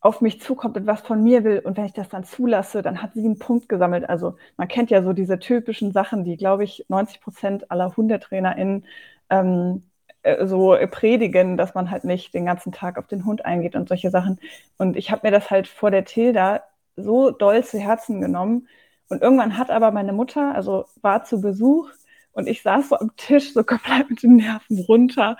auf 0.00 0.20
mich 0.20 0.40
zukommt 0.40 0.76
und 0.76 0.86
was 0.86 1.00
von 1.02 1.22
mir 1.24 1.42
will 1.44 1.58
und 1.60 1.76
wenn 1.76 1.84
ich 1.86 1.92
das 1.92 2.08
dann 2.08 2.24
zulasse, 2.24 2.82
dann 2.82 3.02
hat 3.02 3.14
sie 3.14 3.24
einen 3.24 3.38
Punkt 3.38 3.68
gesammelt. 3.68 4.08
Also 4.08 4.36
man 4.56 4.68
kennt 4.68 4.90
ja 4.90 5.02
so 5.02 5.12
diese 5.12 5.38
typischen 5.40 5.92
Sachen, 5.92 6.24
die, 6.24 6.36
glaube 6.36 6.64
ich, 6.64 6.84
90 6.88 7.20
Prozent 7.20 7.70
aller 7.70 7.96
HundetrainerInnen 7.96 8.86
ähm, 9.30 9.82
äh, 10.22 10.46
so 10.46 10.76
predigen, 10.90 11.56
dass 11.56 11.74
man 11.74 11.90
halt 11.90 12.04
nicht 12.04 12.32
den 12.34 12.46
ganzen 12.46 12.72
Tag 12.72 12.98
auf 12.98 13.08
den 13.08 13.24
Hund 13.24 13.44
eingeht 13.44 13.74
und 13.76 13.88
solche 13.88 14.10
Sachen. 14.10 14.38
Und 14.78 14.96
ich 14.96 15.10
habe 15.10 15.26
mir 15.26 15.32
das 15.32 15.50
halt 15.50 15.66
vor 15.68 15.90
der 15.90 16.04
Tilda 16.04 16.62
so 16.98 17.30
doll 17.30 17.64
zu 17.64 17.78
Herzen 17.78 18.20
genommen. 18.20 18.68
Und 19.08 19.22
irgendwann 19.22 19.56
hat 19.56 19.70
aber 19.70 19.90
meine 19.90 20.12
Mutter, 20.12 20.54
also 20.54 20.84
war 21.00 21.24
zu 21.24 21.40
Besuch 21.40 21.90
und 22.32 22.46
ich 22.48 22.62
saß 22.62 22.90
so 22.90 22.96
am 22.96 23.16
Tisch, 23.16 23.52
so 23.52 23.64
komplett 23.64 24.10
mit 24.10 24.22
den 24.22 24.36
Nerven 24.36 24.78
runter. 24.80 25.36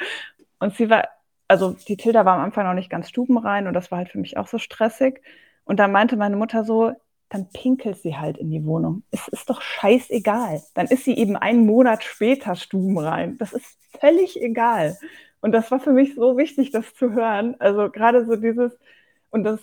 Und 0.59 0.75
sie 0.77 0.91
war, 0.91 1.09
also 1.49 1.73
die 1.73 1.97
Tilda 1.97 2.25
war 2.25 2.37
am 2.37 2.45
Anfang 2.45 2.67
noch 2.67 2.75
nicht 2.75 2.91
ganz 2.91 3.09
stubenrein 3.09 3.67
und 3.67 3.75
das 3.75 3.91
war 3.91 3.99
halt 3.99 4.09
für 4.11 4.19
mich 4.19 4.37
auch 4.37 4.49
so 4.49 4.59
stressig. 4.59 5.23
Und 5.65 5.79
dann 5.79 5.93
meinte 5.93 6.17
meine 6.17 6.37
Mutter 6.37 6.65
so, 6.65 6.93
dann 7.29 7.51
pinkelt 7.51 7.99
sie 7.99 8.17
halt 8.17 8.39
in 8.39 8.51
die 8.51 8.65
Wohnung. 8.65 9.03
Es 9.11 9.29
ist 9.29 9.51
doch 9.51 9.61
scheißegal. 9.61 10.63
Dann 10.75 10.87
ist 10.87 11.05
sie 11.05 11.17
eben 11.17 11.37
einen 11.37 11.67
Monat 11.67 12.03
später 12.03 12.57
stubenrein. 12.57 13.37
Das 13.39 13.53
ist 13.53 13.79
völlig 14.01 14.41
egal. 14.41 14.97
Und 15.41 15.53
das 15.53 15.71
war 15.71 15.79
für 15.79 15.93
mich 15.93 16.15
so 16.15 16.37
wichtig, 16.37 16.71
das 16.71 16.95
zu 16.95 17.13
hören. 17.13 17.55
Also 17.59 17.91
gerade 17.91 18.25
so 18.25 18.37
dieses, 18.37 18.77
und 19.31 19.45
das 19.45 19.61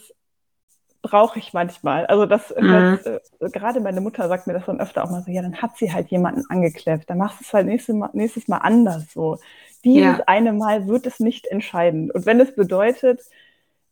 brauche 1.05 1.37
ich 1.37 1.53
manchmal. 1.53 2.05
Also 2.07 2.25
das 2.25 2.53
mhm. 2.59 2.99
äh, 3.05 3.49
gerade 3.51 3.79
meine 3.79 4.01
Mutter 4.01 4.27
sagt 4.27 4.47
mir 4.47 4.53
das 4.53 4.65
dann 4.65 4.81
öfter 4.81 5.03
auch 5.03 5.11
mal 5.11 5.21
so, 5.21 5.31
ja, 5.31 5.43
dann 5.43 5.61
hat 5.61 5.77
sie 5.77 5.93
halt 5.93 6.09
jemanden 6.09 6.43
angekläfft, 6.49 7.09
dann 7.09 7.19
machst 7.19 7.39
du 7.39 7.43
es 7.45 7.53
halt 7.53 7.67
nächstes 7.67 7.95
Mal, 7.95 8.09
nächstes 8.13 8.47
Mal 8.47 8.57
anders 8.57 9.11
so. 9.13 9.37
Dieses 9.83 10.17
ja. 10.17 10.23
eine 10.25 10.51
Mal 10.51 10.87
wird 10.87 11.05
es 11.05 11.19
nicht 11.19 11.45
entscheiden. 11.45 12.09
Und 12.09 12.25
wenn 12.25 12.39
es 12.39 12.55
bedeutet, 12.55 13.21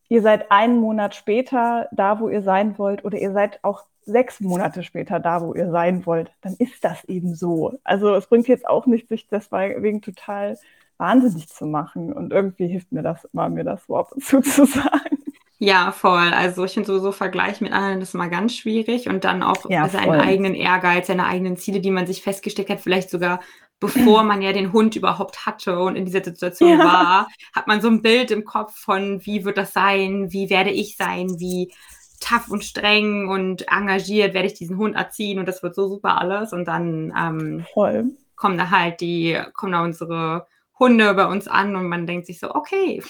ihr 0.10 0.24
seid 0.24 0.52
einen 0.52 0.78
Monat 0.80 1.14
später 1.14 1.88
da, 1.92 2.20
wo 2.20 2.30
ihr 2.30 2.42
sein 2.42 2.80
wollt, 2.80 3.06
oder 3.06 3.20
ihr 3.20 3.32
seid 3.32 3.60
auch 3.64 3.84
sechs 4.06 4.40
Monate 4.40 4.82
später 4.82 5.20
da, 5.20 5.42
wo 5.42 5.54
ihr 5.54 5.70
sein 5.70 6.06
wollt, 6.08 6.32
dann 6.42 6.56
ist 6.58 6.84
das 6.84 7.04
eben 7.06 7.36
so. 7.36 7.78
Also 7.84 8.16
es 8.16 8.26
bringt 8.26 8.48
jetzt 8.48 8.68
auch 8.68 8.88
nicht, 8.88 9.08
sich 9.08 9.28
deswegen 9.28 10.02
total 10.02 10.58
wahnsinnig 10.98 11.48
zu 11.48 11.68
machen. 11.68 12.12
Und 12.12 12.34
irgendwie 12.34 12.68
hilft 12.68 12.92
mir 12.92 13.04
das 13.04 13.26
immer, 13.26 13.50
mir 13.50 13.64
das 13.64 13.86
so 13.86 13.98
ab 14.00 14.12
und 14.12 14.24
zu 14.24 14.42
zu 14.42 14.66
sagen. 14.66 15.23
Ja, 15.60 15.92
voll. 15.92 16.34
Also 16.34 16.66
ich 16.66 16.74
finde 16.74 16.88
sowieso 16.88 17.12
Vergleich 17.12 17.62
mit 17.62 17.72
anderen 17.72 18.02
ist 18.02 18.16
immer 18.16 18.28
ganz 18.28 18.56
schwierig 18.56 19.08
und 19.08 19.24
dann 19.24 19.44
auch 19.44 19.70
ja, 19.70 19.88
seinen 19.88 20.06
voll. 20.06 20.20
eigenen 20.20 20.56
Ehrgeiz, 20.56 21.08
seine 21.08 21.26
eigenen 21.26 21.58
Ziele, 21.58 21.80
die 21.80 21.92
man 21.92 22.08
sich 22.08 22.22
festgesteckt 22.22 22.70
hat, 22.70 22.82
vielleicht 22.82 23.10
sogar 23.10 23.40
bevor 23.84 24.24
man 24.24 24.42
ja 24.42 24.54
den 24.54 24.72
Hund 24.72 24.96
überhaupt 24.96 25.46
hatte 25.46 25.78
und 25.80 25.98
in 25.98 26.06
dieser 26.06 26.24
Situation 26.24 26.80
ja. 26.80 26.80
war, 26.80 27.28
hat 27.54 27.68
man 27.68 27.82
so 27.82 27.90
ein 27.90 28.02
Bild 28.02 28.32
im 28.32 28.46
Kopf 28.46 28.78
von, 28.78 29.26
wie 29.26 29.44
wird 29.44 29.58
das 29.58 29.74
sein, 29.74 30.32
wie 30.32 30.50
werde 30.50 30.70
ich 30.70 30.96
sein, 30.96 31.38
wie 31.38 31.74
tough 32.22 32.50
und 32.50 32.64
streng 32.64 33.28
und 33.28 33.68
engagiert 33.70 34.34
werde 34.34 34.48
ich 34.48 34.54
diesen 34.54 34.78
Hund 34.78 34.96
erziehen 34.96 35.38
und 35.38 35.48
das 35.48 35.64
wird 35.64 35.76
so 35.76 35.90
super 35.90 36.20
alles 36.20 36.54
und 36.54 36.66
dann 36.66 37.14
ähm, 37.18 37.66
Voll. 37.74 38.12
kommen 38.38 38.58
da 38.58 38.70
halt 38.70 39.02
die, 39.02 39.38
kommen 39.54 39.74
da 39.74 39.84
unsere 39.84 40.48
Hunde 40.80 41.14
bei 41.14 41.26
uns 41.26 41.50
an 41.50 41.76
und 41.76 41.88
man 41.90 42.08
denkt 42.08 42.28
sich 42.28 42.40
so, 42.40 42.56
okay, 42.56 43.04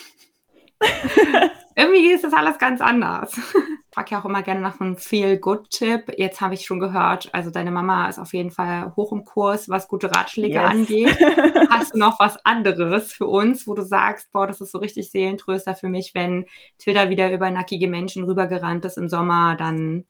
irgendwie 1.75 2.11
ist 2.11 2.23
das 2.23 2.33
alles 2.33 2.57
ganz 2.57 2.81
anders. 2.81 3.39
Ich 3.93 3.95
frage 3.95 4.09
ja 4.09 4.21
auch 4.21 4.25
immer 4.25 4.41
gerne 4.41 4.59
nach 4.59 4.81
einem 4.81 4.97
Feel-Good-Tipp. 4.97 6.15
Jetzt 6.17 6.41
habe 6.41 6.55
ich 6.55 6.65
schon 6.65 6.79
gehört, 6.79 7.29
also 7.31 7.51
deine 7.51 7.69
Mama 7.69 8.09
ist 8.09 8.17
auf 8.17 8.33
jeden 8.33 8.49
Fall 8.49 8.91
hoch 8.95 9.11
im 9.11 9.23
Kurs, 9.23 9.69
was 9.69 9.87
gute 9.87 10.09
Ratschläge 10.09 10.55
yes. 10.55 10.71
angeht. 10.71 11.15
Hast 11.69 11.93
du 11.93 11.99
noch 11.99 12.19
was 12.19 12.43
anderes 12.43 13.13
für 13.13 13.27
uns, 13.27 13.67
wo 13.67 13.75
du 13.75 13.83
sagst, 13.83 14.31
boah, 14.31 14.47
das 14.47 14.61
ist 14.61 14.71
so 14.71 14.79
richtig 14.79 15.11
Seelentröster 15.11 15.75
für 15.75 15.89
mich, 15.89 16.15
wenn 16.15 16.47
Twitter 16.79 17.11
wieder 17.11 17.31
über 17.31 17.51
nackige 17.51 17.87
Menschen 17.87 18.23
rübergerannt 18.23 18.83
ist 18.83 18.97
im 18.97 19.09
Sommer, 19.09 19.55
dann 19.57 20.05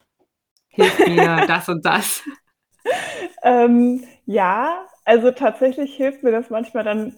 hilft 0.70 1.06
mir 1.06 1.44
das 1.48 1.68
und 1.68 1.86
das. 1.86 2.24
Ähm, 3.44 4.06
ja, 4.26 4.86
also 5.04 5.32
tatsächlich 5.32 5.94
hilft 5.94 6.24
mir 6.24 6.32
das 6.32 6.50
manchmal 6.50 6.86
dann 6.86 7.18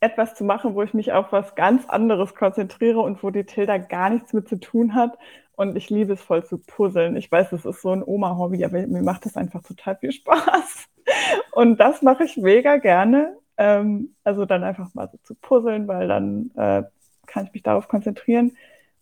etwas 0.00 0.34
zu 0.34 0.44
machen, 0.44 0.74
wo 0.74 0.82
ich 0.82 0.94
mich 0.94 1.12
auf 1.12 1.32
was 1.32 1.54
ganz 1.54 1.86
anderes 1.88 2.34
konzentriere 2.34 3.00
und 3.00 3.22
wo 3.22 3.30
die 3.30 3.44
Tilda 3.44 3.78
gar 3.78 4.10
nichts 4.10 4.32
mit 4.32 4.48
zu 4.48 4.58
tun 4.58 4.94
hat. 4.94 5.18
Und 5.56 5.76
ich 5.76 5.88
liebe 5.88 6.12
es 6.12 6.20
voll 6.20 6.44
zu 6.44 6.58
puzzeln. 6.58 7.16
Ich 7.16 7.32
weiß, 7.32 7.50
das 7.50 7.64
ist 7.64 7.80
so 7.80 7.90
ein 7.90 8.02
Oma-Hobby, 8.04 8.64
aber 8.64 8.86
mir 8.86 9.02
macht 9.02 9.24
das 9.24 9.36
einfach 9.36 9.62
total 9.62 9.96
viel 9.96 10.12
Spaß. 10.12 10.88
Und 11.52 11.78
das 11.80 12.02
mache 12.02 12.24
ich 12.24 12.36
mega 12.36 12.76
gerne. 12.76 13.36
Ähm, 13.56 14.14
also 14.22 14.44
dann 14.44 14.64
einfach 14.64 14.92
mal 14.94 15.08
so 15.10 15.18
zu 15.22 15.34
puzzeln, 15.34 15.88
weil 15.88 16.08
dann 16.08 16.50
äh, 16.56 16.82
kann 17.26 17.46
ich 17.46 17.52
mich 17.54 17.62
darauf 17.62 17.88
konzentrieren. 17.88 18.56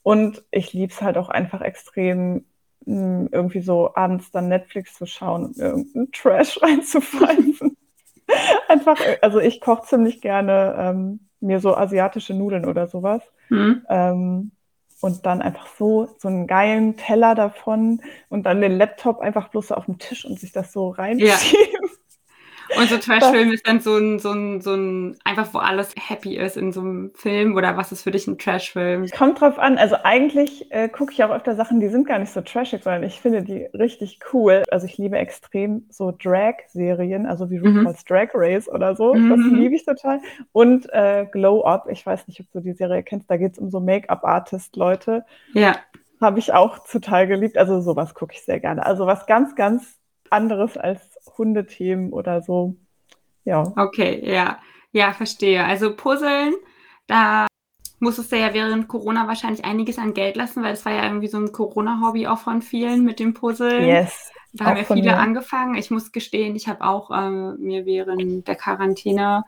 Und 0.05 0.45
ich 0.51 0.73
liebe 0.73 0.93
es 0.93 1.03
halt 1.03 1.17
auch 1.17 1.29
einfach 1.29 1.61
extrem, 1.61 2.45
hm, 2.85 3.31
irgendwie 3.33 3.63
so 3.63 3.95
abends 3.95 4.31
dann 4.31 4.49
Netflix 4.49 4.95
zu 4.95 5.07
schauen 5.07 5.47
und 5.47 5.59
irgendeinen 5.59 6.13
Trash 6.13 6.59
reinzupfeifen. 6.63 7.74
einfach, 8.69 9.01
also 9.23 9.41
ich 9.41 9.61
koche 9.61 9.87
ziemlich 9.87 10.21
gerne 10.21 10.75
ähm, 10.79 11.29
mir 11.41 11.61
so 11.61 11.77
asiatische 11.77 12.35
Nudeln 12.35 12.65
oder 12.65 12.87
sowas. 12.87 13.23
Mhm. 13.49 13.85
Ähm, 13.89 14.51
und 15.01 15.27
dann 15.27 15.43
einfach 15.43 15.67
so, 15.79 16.09
so 16.19 16.29
einen 16.29 16.47
geilen 16.47 16.97
Teller 16.97 17.35
davon 17.35 18.01
und 18.31 18.45
dann 18.45 18.63
den 18.63 18.73
Laptop 18.73 19.21
einfach 19.21 19.49
bloß 19.49 19.69
so 19.69 19.75
auf 19.75 19.85
dem 19.85 19.99
Tisch 19.99 20.25
und 20.25 20.41
sich 20.41 20.53
das 20.53 20.73
so 20.73 20.89
reinziehen. 20.89 21.29
Und 22.77 22.89
so 22.89 22.99
Trashfilm 22.99 23.53
ist 23.53 23.67
dann 23.67 23.81
so 23.81 23.97
ein, 23.97 24.19
so 24.19 24.33
ein, 24.33 24.61
so 24.61 24.75
ein, 24.75 25.17
einfach 25.25 25.53
wo 25.53 25.59
alles 25.59 25.95
happy 25.97 26.37
ist 26.37 26.57
in 26.57 26.73
so 26.73 26.81
einem 26.81 27.13
Film 27.15 27.57
oder 27.57 27.77
was 27.77 27.93
ist 27.93 28.03
für 28.03 28.11
dich 28.11 28.27
ein 28.27 28.39
Trashfilm? 28.39 29.07
Kommt 29.17 29.41
drauf 29.41 29.59
an. 29.59 29.79
Also 29.79 29.97
eigentlich 30.03 30.71
äh, 30.71 30.89
gucke 30.89 31.13
ich 31.13 31.23
auch 31.25 31.31
öfter 31.31 31.57
Sachen, 31.57 31.81
die 31.81 31.89
sind 31.89 32.07
gar 32.07 32.19
nicht 32.19 32.33
so 32.33 32.41
trashig, 32.41 32.83
sondern 32.83 33.03
ich 33.03 33.21
finde 33.21 33.43
die 33.43 33.65
richtig 33.75 34.19
cool. 34.33 34.63
Also 34.71 34.87
ich 34.87 34.99
liebe 34.99 35.17
extrem 35.17 35.87
so 35.91 36.13
Drag-Serien, 36.13 37.27
also 37.27 37.51
wie 37.51 37.59
mhm. 37.59 37.79
RuPaul's 37.79 38.05
Drag 38.05 38.29
Race 38.35 38.69
oder 38.69 38.97
so. 38.97 39.15
Mhm. 39.15 39.31
Das 39.31 39.41
liebe 39.41 39.75
ich 39.75 39.85
total. 39.85 40.21
Und 40.53 40.89
äh, 40.93 41.27
Glow 41.31 41.65
Up, 41.65 41.89
ich 41.91 42.05
weiß 42.05 42.29
nicht, 42.29 42.41
ob 42.41 42.51
du 42.53 42.61
die 42.61 42.73
Serie 42.73 43.03
kennst, 43.03 43.31
da 43.31 43.37
geht 43.37 43.53
es 43.53 43.59
um 43.59 43.71
so 43.71 43.81
Make-up-Artist-Leute. 43.81 45.25
Ja. 45.53 45.77
Habe 46.21 46.39
ich 46.39 46.53
auch 46.53 46.79
total 46.89 47.27
geliebt. 47.27 47.59
Also 47.59 47.81
sowas 47.81 48.15
gucke 48.15 48.35
ich 48.35 48.45
sehr 48.45 48.61
gerne. 48.61 48.85
Also 48.87 49.07
was 49.07 49.27
ganz, 49.27 49.55
ganz 49.55 49.99
anderes 50.35 50.77
als 50.77 51.01
Hundethemen 51.39 52.13
oder 52.13 52.43
so. 52.43 52.77
Ja. 53.45 53.73
Okay, 53.77 54.23
ja. 54.25 54.59
Ja, 54.93 55.13
verstehe. 55.13 55.65
Also 55.65 55.95
Puzzeln, 55.97 56.55
da 57.07 57.47
musstest 57.99 58.31
du 58.31 58.39
ja 58.39 58.55
während 58.55 58.87
Corona 58.89 59.27
wahrscheinlich 59.27 59.65
einiges 59.65 59.99
an 59.99 60.15
Geld 60.15 60.37
lassen, 60.37 60.63
weil 60.63 60.75
es 60.75 60.85
war 60.85 60.93
ja 60.93 61.05
irgendwie 61.05 61.29
so 61.29 61.39
ein 61.39 61.53
Corona-Hobby 61.53 62.27
auch 62.27 62.39
von 62.39 62.63
vielen 62.63 63.05
mit 63.05 63.19
dem 63.19 63.35
Puzzeln. 63.35 63.87
Yes. 63.87 64.31
Da 64.53 64.67
haben 64.67 64.77
ja 64.77 64.85
viele 64.85 65.03
mir. 65.03 65.19
angefangen. 65.19 65.75
Ich 65.75 65.91
muss 65.91 66.13
gestehen, 66.13 66.55
ich 66.55 66.69
habe 66.69 66.85
auch 66.85 67.11
äh, 67.11 67.31
mir 67.31 67.87
während 67.87 68.47
der 68.47 68.55
Quarantäne 68.55 69.45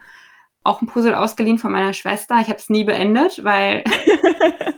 auch 0.64 0.82
ein 0.82 0.88
Puzzle 0.88 1.14
ausgeliehen 1.14 1.58
von 1.58 1.70
meiner 1.70 1.92
Schwester. 1.92 2.40
Ich 2.40 2.48
habe 2.48 2.58
es 2.58 2.68
nie 2.68 2.82
beendet, 2.82 3.44
weil 3.44 3.84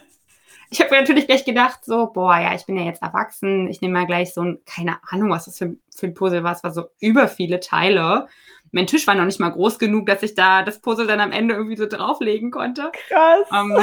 ich 0.71 0.81
habe 0.81 0.95
natürlich 0.95 1.27
gleich 1.27 1.45
gedacht, 1.45 1.85
so, 1.85 2.07
boah, 2.13 2.39
ja, 2.39 2.55
ich 2.55 2.67
bin 2.67 2.77
ja 2.77 2.85
jetzt 2.85 3.03
erwachsen, 3.03 3.69
ich 3.69 3.81
nehme 3.81 3.95
mal 3.95 4.07
gleich 4.07 4.35
so 4.35 4.43
ein, 4.43 4.59
keine 4.67 4.99
Ahnung, 5.09 5.31
was 5.31 5.47
das 5.47 5.59
für, 5.59 5.77
für 5.95 6.07
ein 6.07 6.15
Puzzle 6.15 6.45
war, 6.45 6.53
es 6.53 6.63
war 6.63 6.73
so 6.73 6.89
über 7.01 7.29
viele 7.29 7.61
Teile. 7.61 8.27
Mein 8.71 8.87
Tisch 8.87 9.07
war 9.07 9.15
noch 9.15 9.25
nicht 9.25 9.41
mal 9.41 9.49
groß 9.49 9.79
genug, 9.79 10.07
dass 10.07 10.23
ich 10.23 10.35
da 10.35 10.63
das 10.63 10.81
Puzzle 10.81 11.07
dann 11.07 11.21
am 11.21 11.33
Ende 11.33 11.55
irgendwie 11.55 11.77
so 11.77 11.87
drauflegen 11.87 12.51
konnte. 12.51 12.93
Krass. 13.09 13.49
Ähm, 13.51 13.79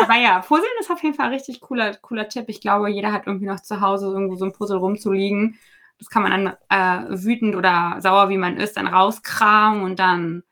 aber 0.00 0.16
ja, 0.16 0.38
Puzzeln 0.40 0.70
ist 0.78 0.90
auf 0.90 1.02
jeden 1.02 1.16
Fall 1.16 1.26
ein 1.26 1.32
richtig 1.32 1.60
cooler, 1.60 1.96
cooler 1.96 2.28
Tipp. 2.28 2.44
Ich 2.48 2.60
glaube, 2.60 2.88
jeder 2.88 3.12
hat 3.12 3.26
irgendwie 3.26 3.46
noch 3.46 3.60
zu 3.60 3.80
Hause 3.80 4.06
irgendwo 4.06 4.36
so 4.36 4.44
ein 4.44 4.52
Puzzle 4.52 4.78
rumzuliegen. 4.78 5.58
Das 5.98 6.08
kann 6.08 6.22
man 6.22 6.30
dann 6.30 6.56
äh, 6.68 7.24
wütend 7.24 7.56
oder 7.56 7.96
sauer, 7.98 8.28
wie 8.28 8.38
man 8.38 8.58
ist, 8.58 8.76
dann 8.76 8.86
rauskramen 8.86 9.82
und 9.82 9.98
dann 9.98 10.44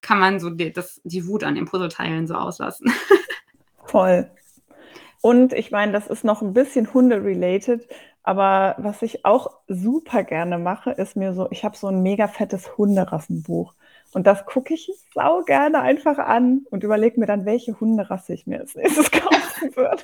kann 0.00 0.20
man 0.20 0.38
so 0.38 0.50
die, 0.50 0.72
das, 0.72 1.00
die 1.02 1.26
Wut 1.26 1.42
an 1.42 1.56
den 1.56 1.64
Puzzleteilen 1.64 2.28
so 2.28 2.34
auslassen. 2.34 2.92
Voll. 3.84 4.30
Und 5.24 5.54
ich 5.54 5.70
meine, 5.70 5.90
das 5.90 6.06
ist 6.06 6.22
noch 6.22 6.42
ein 6.42 6.52
bisschen 6.52 6.92
Hunde-related, 6.92 7.88
aber 8.22 8.74
was 8.76 9.00
ich 9.00 9.24
auch 9.24 9.52
super 9.68 10.22
gerne 10.22 10.58
mache, 10.58 10.90
ist 10.90 11.16
mir 11.16 11.32
so, 11.32 11.48
ich 11.50 11.64
habe 11.64 11.78
so 11.78 11.86
ein 11.86 12.02
mega 12.02 12.28
fettes 12.28 12.76
Hunderassenbuch. 12.76 13.72
Und 14.12 14.26
das 14.26 14.44
gucke 14.44 14.74
ich 14.74 14.90
sau 15.14 15.40
gerne 15.40 15.80
einfach 15.80 16.18
an 16.18 16.66
und 16.68 16.84
überlege 16.84 17.18
mir 17.18 17.24
dann, 17.24 17.46
welche 17.46 17.80
Hunderasse 17.80 18.34
ich 18.34 18.46
mir 18.46 18.60
als 18.60 18.74
nächstes 18.74 19.10
kaufen 19.10 19.74
würde. 19.74 20.02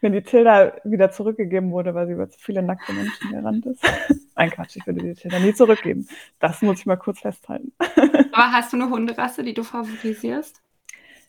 Wenn 0.00 0.12
die 0.12 0.24
Tilda 0.24 0.72
wieder 0.82 1.12
zurückgegeben 1.12 1.70
wurde, 1.70 1.94
weil 1.94 2.08
sie 2.08 2.14
über 2.14 2.28
zu 2.28 2.40
viele 2.40 2.62
nackte 2.62 2.94
Menschen 2.94 3.30
gerannt 3.30 3.66
ist. 3.66 3.80
Ein 4.34 4.50
Quatsch, 4.50 4.74
ich 4.74 4.84
würde 4.88 5.04
die 5.04 5.14
Tilda 5.14 5.38
nie 5.38 5.54
zurückgeben. 5.54 6.08
Das 6.40 6.62
muss 6.62 6.80
ich 6.80 6.86
mal 6.86 6.96
kurz 6.96 7.20
festhalten. 7.20 7.72
Aber 7.78 8.50
hast 8.50 8.72
du 8.72 8.76
eine 8.76 8.90
Hunderasse, 8.90 9.44
die 9.44 9.54
du 9.54 9.62
favorisierst? 9.62 10.65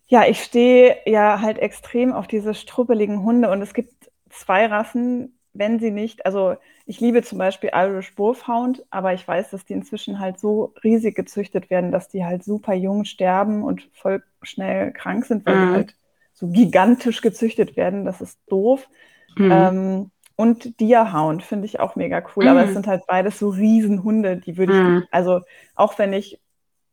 Ja, 0.07 0.25
ich 0.25 0.41
stehe 0.41 0.97
ja 1.05 1.41
halt 1.41 1.59
extrem 1.59 2.13
auf 2.13 2.27
diese 2.27 2.53
strubbeligen 2.53 3.23
Hunde 3.23 3.49
und 3.49 3.61
es 3.61 3.73
gibt 3.73 3.93
zwei 4.29 4.65
Rassen, 4.65 5.37
wenn 5.53 5.79
sie 5.79 5.91
nicht, 5.91 6.25
also 6.25 6.55
ich 6.85 7.01
liebe 7.01 7.21
zum 7.23 7.37
Beispiel 7.37 7.71
Irish 7.73 8.17
Wolfhound, 8.17 8.85
aber 8.89 9.13
ich 9.13 9.27
weiß, 9.27 9.49
dass 9.49 9.65
die 9.65 9.73
inzwischen 9.73 10.19
halt 10.19 10.39
so 10.39 10.73
riesig 10.83 11.15
gezüchtet 11.15 11.69
werden, 11.69 11.91
dass 11.91 12.07
die 12.07 12.23
halt 12.23 12.43
super 12.43 12.73
jung 12.73 13.03
sterben 13.03 13.63
und 13.63 13.89
voll 13.93 14.23
schnell 14.41 14.93
krank 14.93 15.25
sind, 15.25 15.45
weil 15.45 15.55
mhm. 15.55 15.67
die 15.67 15.73
halt 15.73 15.95
so 16.33 16.47
gigantisch 16.47 17.21
gezüchtet 17.21 17.75
werden. 17.75 18.05
Das 18.05 18.21
ist 18.21 18.39
doof. 18.47 18.87
Mhm. 19.35 19.51
Ähm, 19.51 20.11
und 20.35 20.79
Deerhound 20.79 21.41
finde 21.43 21.65
ich 21.65 21.79
auch 21.79 21.95
mega 21.95 22.23
cool, 22.35 22.45
mhm. 22.45 22.51
aber 22.51 22.61
es 22.61 22.69
mhm. 22.69 22.73
sind 22.75 22.87
halt 22.87 23.07
beides 23.07 23.39
so 23.39 23.49
Riesenhunde, 23.49 24.37
die 24.37 24.55
würde 24.55 24.73
ich, 24.73 24.79
mhm. 24.79 25.03
also 25.11 25.41
auch 25.75 25.97
wenn 25.97 26.13
ich 26.13 26.39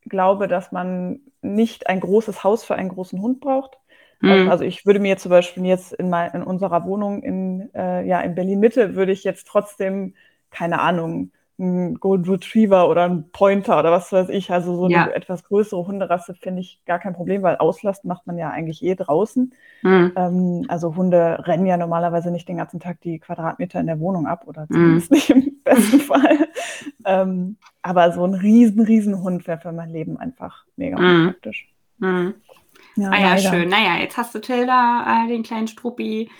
glaube, 0.05 0.47
dass 0.47 0.71
man 0.71 1.19
nicht 1.41 1.87
ein 1.87 1.99
großes 1.99 2.43
Haus 2.43 2.63
für 2.63 2.75
einen 2.75 2.89
großen 2.89 3.21
Hund 3.21 3.39
braucht. 3.39 3.77
Mhm. 4.21 4.49
Also 4.49 4.63
ich 4.63 4.85
würde 4.85 4.99
mir 4.99 5.17
zum 5.17 5.29
Beispiel 5.29 5.65
jetzt 5.65 5.93
in, 5.93 6.09
mein, 6.09 6.31
in 6.31 6.43
unserer 6.43 6.85
Wohnung 6.85 7.21
in, 7.21 7.69
äh, 7.73 8.05
ja, 8.07 8.21
in 8.21 8.35
Berlin-Mitte, 8.35 8.95
würde 8.95 9.11
ich 9.11 9.23
jetzt 9.23 9.47
trotzdem, 9.47 10.13
keine 10.49 10.79
Ahnung, 10.79 11.31
ein 11.57 11.95
Golden 11.95 12.29
Retriever 12.29 12.89
oder 12.89 13.05
ein 13.05 13.31
Pointer 13.31 13.79
oder 13.79 13.91
was 13.91 14.11
weiß 14.11 14.27
ich, 14.29 14.51
also 14.51 14.75
so 14.75 14.85
eine 14.85 15.13
etwas 15.13 15.45
größere 15.45 15.87
Hunderasse 15.87 16.33
finde 16.33 16.61
ich 16.61 16.81
gar 16.85 16.99
kein 16.99 17.13
Problem, 17.13 17.43
weil 17.43 17.55
Auslast 17.57 18.03
macht 18.03 18.27
man 18.27 18.37
ja 18.37 18.49
eigentlich 18.49 18.83
eh 18.83 18.95
draußen. 18.95 19.53
Mhm. 19.81 20.11
Ähm, 20.15 20.65
also 20.67 20.95
Hunde 20.95 21.47
rennen 21.47 21.65
ja 21.65 21.77
normalerweise 21.77 22.29
nicht 22.29 22.49
den 22.49 22.57
ganzen 22.57 22.81
Tag 22.81 22.99
die 23.01 23.19
Quadratmeter 23.19 23.79
in 23.79 23.87
der 23.87 23.99
Wohnung 24.01 24.27
ab 24.27 24.43
oder 24.47 24.67
zumindest 24.67 25.11
mhm. 25.11 25.15
nicht 25.15 25.29
im 25.29 25.63
besten 25.63 25.99
Fall. 26.01 26.47
ähm, 27.05 27.57
aber 27.85 28.11
so 28.11 28.25
ein 28.25 28.33
riesen, 28.33 28.81
riesen 28.81 29.21
Hund 29.21 29.45
wäre 29.45 29.59
für 29.59 29.71
mein 29.71 29.91
Leben 29.91 30.17
einfach 30.17 30.65
mega 30.75 30.99
mhm. 30.99 31.27
praktisch. 31.27 31.67
Mhm. 31.99 32.33
Ja, 32.95 33.09
ah 33.11 33.19
ja, 33.19 33.35
leider. 33.35 33.49
schön. 33.49 33.69
Naja, 33.69 33.97
jetzt 34.01 34.17
hast 34.17 34.33
du 34.33 34.41
Tilda, 34.41 35.25
äh, 35.25 35.27
den 35.27 35.43
kleinen 35.43 35.67
Struppi. 35.67 36.31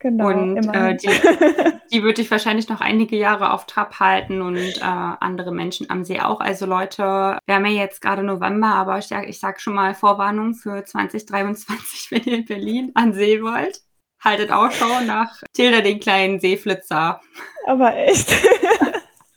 Genau, 0.00 0.26
und 0.26 0.56
äh, 0.74 0.96
die, 0.96 1.08
die 1.92 2.02
wird 2.02 2.18
dich 2.18 2.28
wahrscheinlich 2.32 2.68
noch 2.68 2.80
einige 2.80 3.16
Jahre 3.16 3.52
auf 3.52 3.66
Trab 3.66 4.00
halten 4.00 4.42
und 4.42 4.56
äh, 4.56 4.80
andere 4.80 5.52
Menschen 5.52 5.88
am 5.88 6.04
See 6.04 6.18
auch. 6.18 6.40
Also 6.40 6.66
Leute, 6.66 7.02
wir 7.46 7.54
haben 7.54 7.66
ja 7.66 7.82
jetzt 7.82 8.00
gerade 8.00 8.24
November, 8.24 8.74
aber 8.74 8.98
ich, 8.98 9.12
ich 9.12 9.38
sage 9.38 9.60
schon 9.60 9.74
mal 9.74 9.94
Vorwarnung 9.94 10.54
für 10.54 10.84
2023, 10.84 12.10
wenn 12.10 12.24
ihr 12.24 12.38
in 12.38 12.44
Berlin 12.44 12.90
an 12.94 13.12
See 13.12 13.40
wollt. 13.40 13.82
Haltet 14.20 14.50
Ausschau 14.50 15.00
nach 15.06 15.42
Tilda, 15.52 15.80
den 15.80 16.00
kleinen 16.00 16.40
Seeflitzer. 16.40 17.20
Aber 17.68 17.96
echt. 17.96 18.34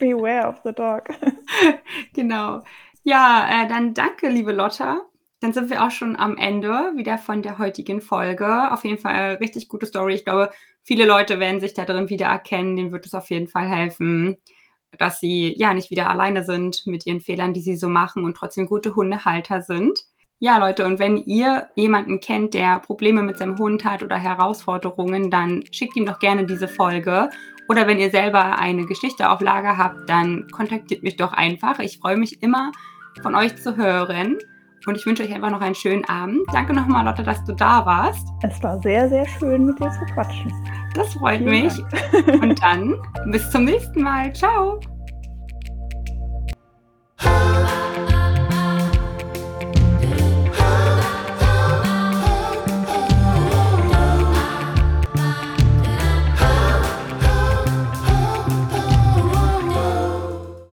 Beware 0.02 0.48
of 0.48 0.60
the 0.64 0.72
dog. 0.72 1.08
genau. 2.14 2.62
Ja, 3.04 3.64
äh, 3.64 3.68
dann 3.68 3.94
danke, 3.94 4.28
liebe 4.28 4.52
Lotta 4.52 5.02
dann 5.42 5.52
sind 5.52 5.70
wir 5.70 5.84
auch 5.84 5.90
schon 5.90 6.14
am 6.14 6.36
Ende 6.36 6.92
wieder 6.94 7.18
von 7.18 7.42
der 7.42 7.58
heutigen 7.58 8.00
Folge. 8.00 8.72
Auf 8.72 8.84
jeden 8.84 8.98
Fall 8.98 9.12
eine 9.12 9.40
richtig 9.40 9.68
gute 9.68 9.86
Story. 9.86 10.14
Ich 10.14 10.24
glaube, 10.24 10.52
viele 10.84 11.04
Leute 11.04 11.40
werden 11.40 11.60
sich 11.60 11.74
da 11.74 11.84
drin 11.84 12.08
wiedererkennen. 12.08 12.76
Denen 12.76 12.92
wird 12.92 13.06
es 13.06 13.14
auf 13.14 13.28
jeden 13.28 13.48
Fall 13.48 13.68
helfen, 13.68 14.36
dass 14.98 15.18
sie 15.18 15.52
ja 15.58 15.74
nicht 15.74 15.90
wieder 15.90 16.08
alleine 16.08 16.44
sind 16.44 16.86
mit 16.86 17.06
ihren 17.06 17.20
Fehlern, 17.20 17.54
die 17.54 17.60
sie 17.60 17.74
so 17.74 17.88
machen 17.88 18.24
und 18.24 18.36
trotzdem 18.36 18.66
gute 18.66 18.94
Hundehalter 18.94 19.62
sind. 19.62 19.98
Ja, 20.38 20.58
Leute, 20.58 20.86
und 20.86 21.00
wenn 21.00 21.16
ihr 21.16 21.68
jemanden 21.74 22.20
kennt, 22.20 22.54
der 22.54 22.78
Probleme 22.78 23.22
mit 23.22 23.38
seinem 23.38 23.58
Hund 23.58 23.84
hat 23.84 24.04
oder 24.04 24.16
Herausforderungen, 24.16 25.28
dann 25.28 25.64
schickt 25.72 25.96
ihm 25.96 26.06
doch 26.06 26.20
gerne 26.20 26.46
diese 26.46 26.68
Folge. 26.68 27.30
Oder 27.68 27.86
wenn 27.86 27.98
ihr 27.98 28.10
selber 28.10 28.58
eine 28.58 28.86
Geschichte 28.86 29.30
auf 29.30 29.40
Lager 29.40 29.78
habt, 29.78 30.08
dann 30.08 30.46
kontaktiert 30.50 31.02
mich 31.02 31.16
doch 31.16 31.32
einfach. 31.32 31.78
Ich 31.78 31.98
freue 31.98 32.16
mich 32.16 32.42
immer, 32.42 32.72
von 33.22 33.34
euch 33.34 33.56
zu 33.56 33.76
hören. 33.76 34.38
Und 34.86 34.96
ich 34.96 35.06
wünsche 35.06 35.22
euch 35.22 35.32
einfach 35.32 35.50
noch 35.50 35.60
einen 35.60 35.76
schönen 35.76 36.04
Abend. 36.06 36.40
Danke 36.52 36.74
nochmal, 36.74 37.04
Lotte, 37.04 37.22
dass 37.22 37.44
du 37.44 37.52
da 37.52 37.86
warst. 37.86 38.26
Es 38.42 38.60
war 38.64 38.80
sehr, 38.82 39.08
sehr 39.08 39.26
schön, 39.26 39.64
mit 39.64 39.78
dir 39.78 39.90
zu 39.90 40.04
quatschen. 40.12 40.52
Das 40.94 41.14
freut 41.14 41.38
Vielen 41.38 41.50
mich. 41.50 41.72
Dank. 42.12 42.42
Und 42.42 42.62
dann 42.62 42.96
bis 43.30 43.48
zum 43.50 43.64
nächsten 43.64 44.02
Mal. 44.02 44.32
Ciao. 44.34 44.80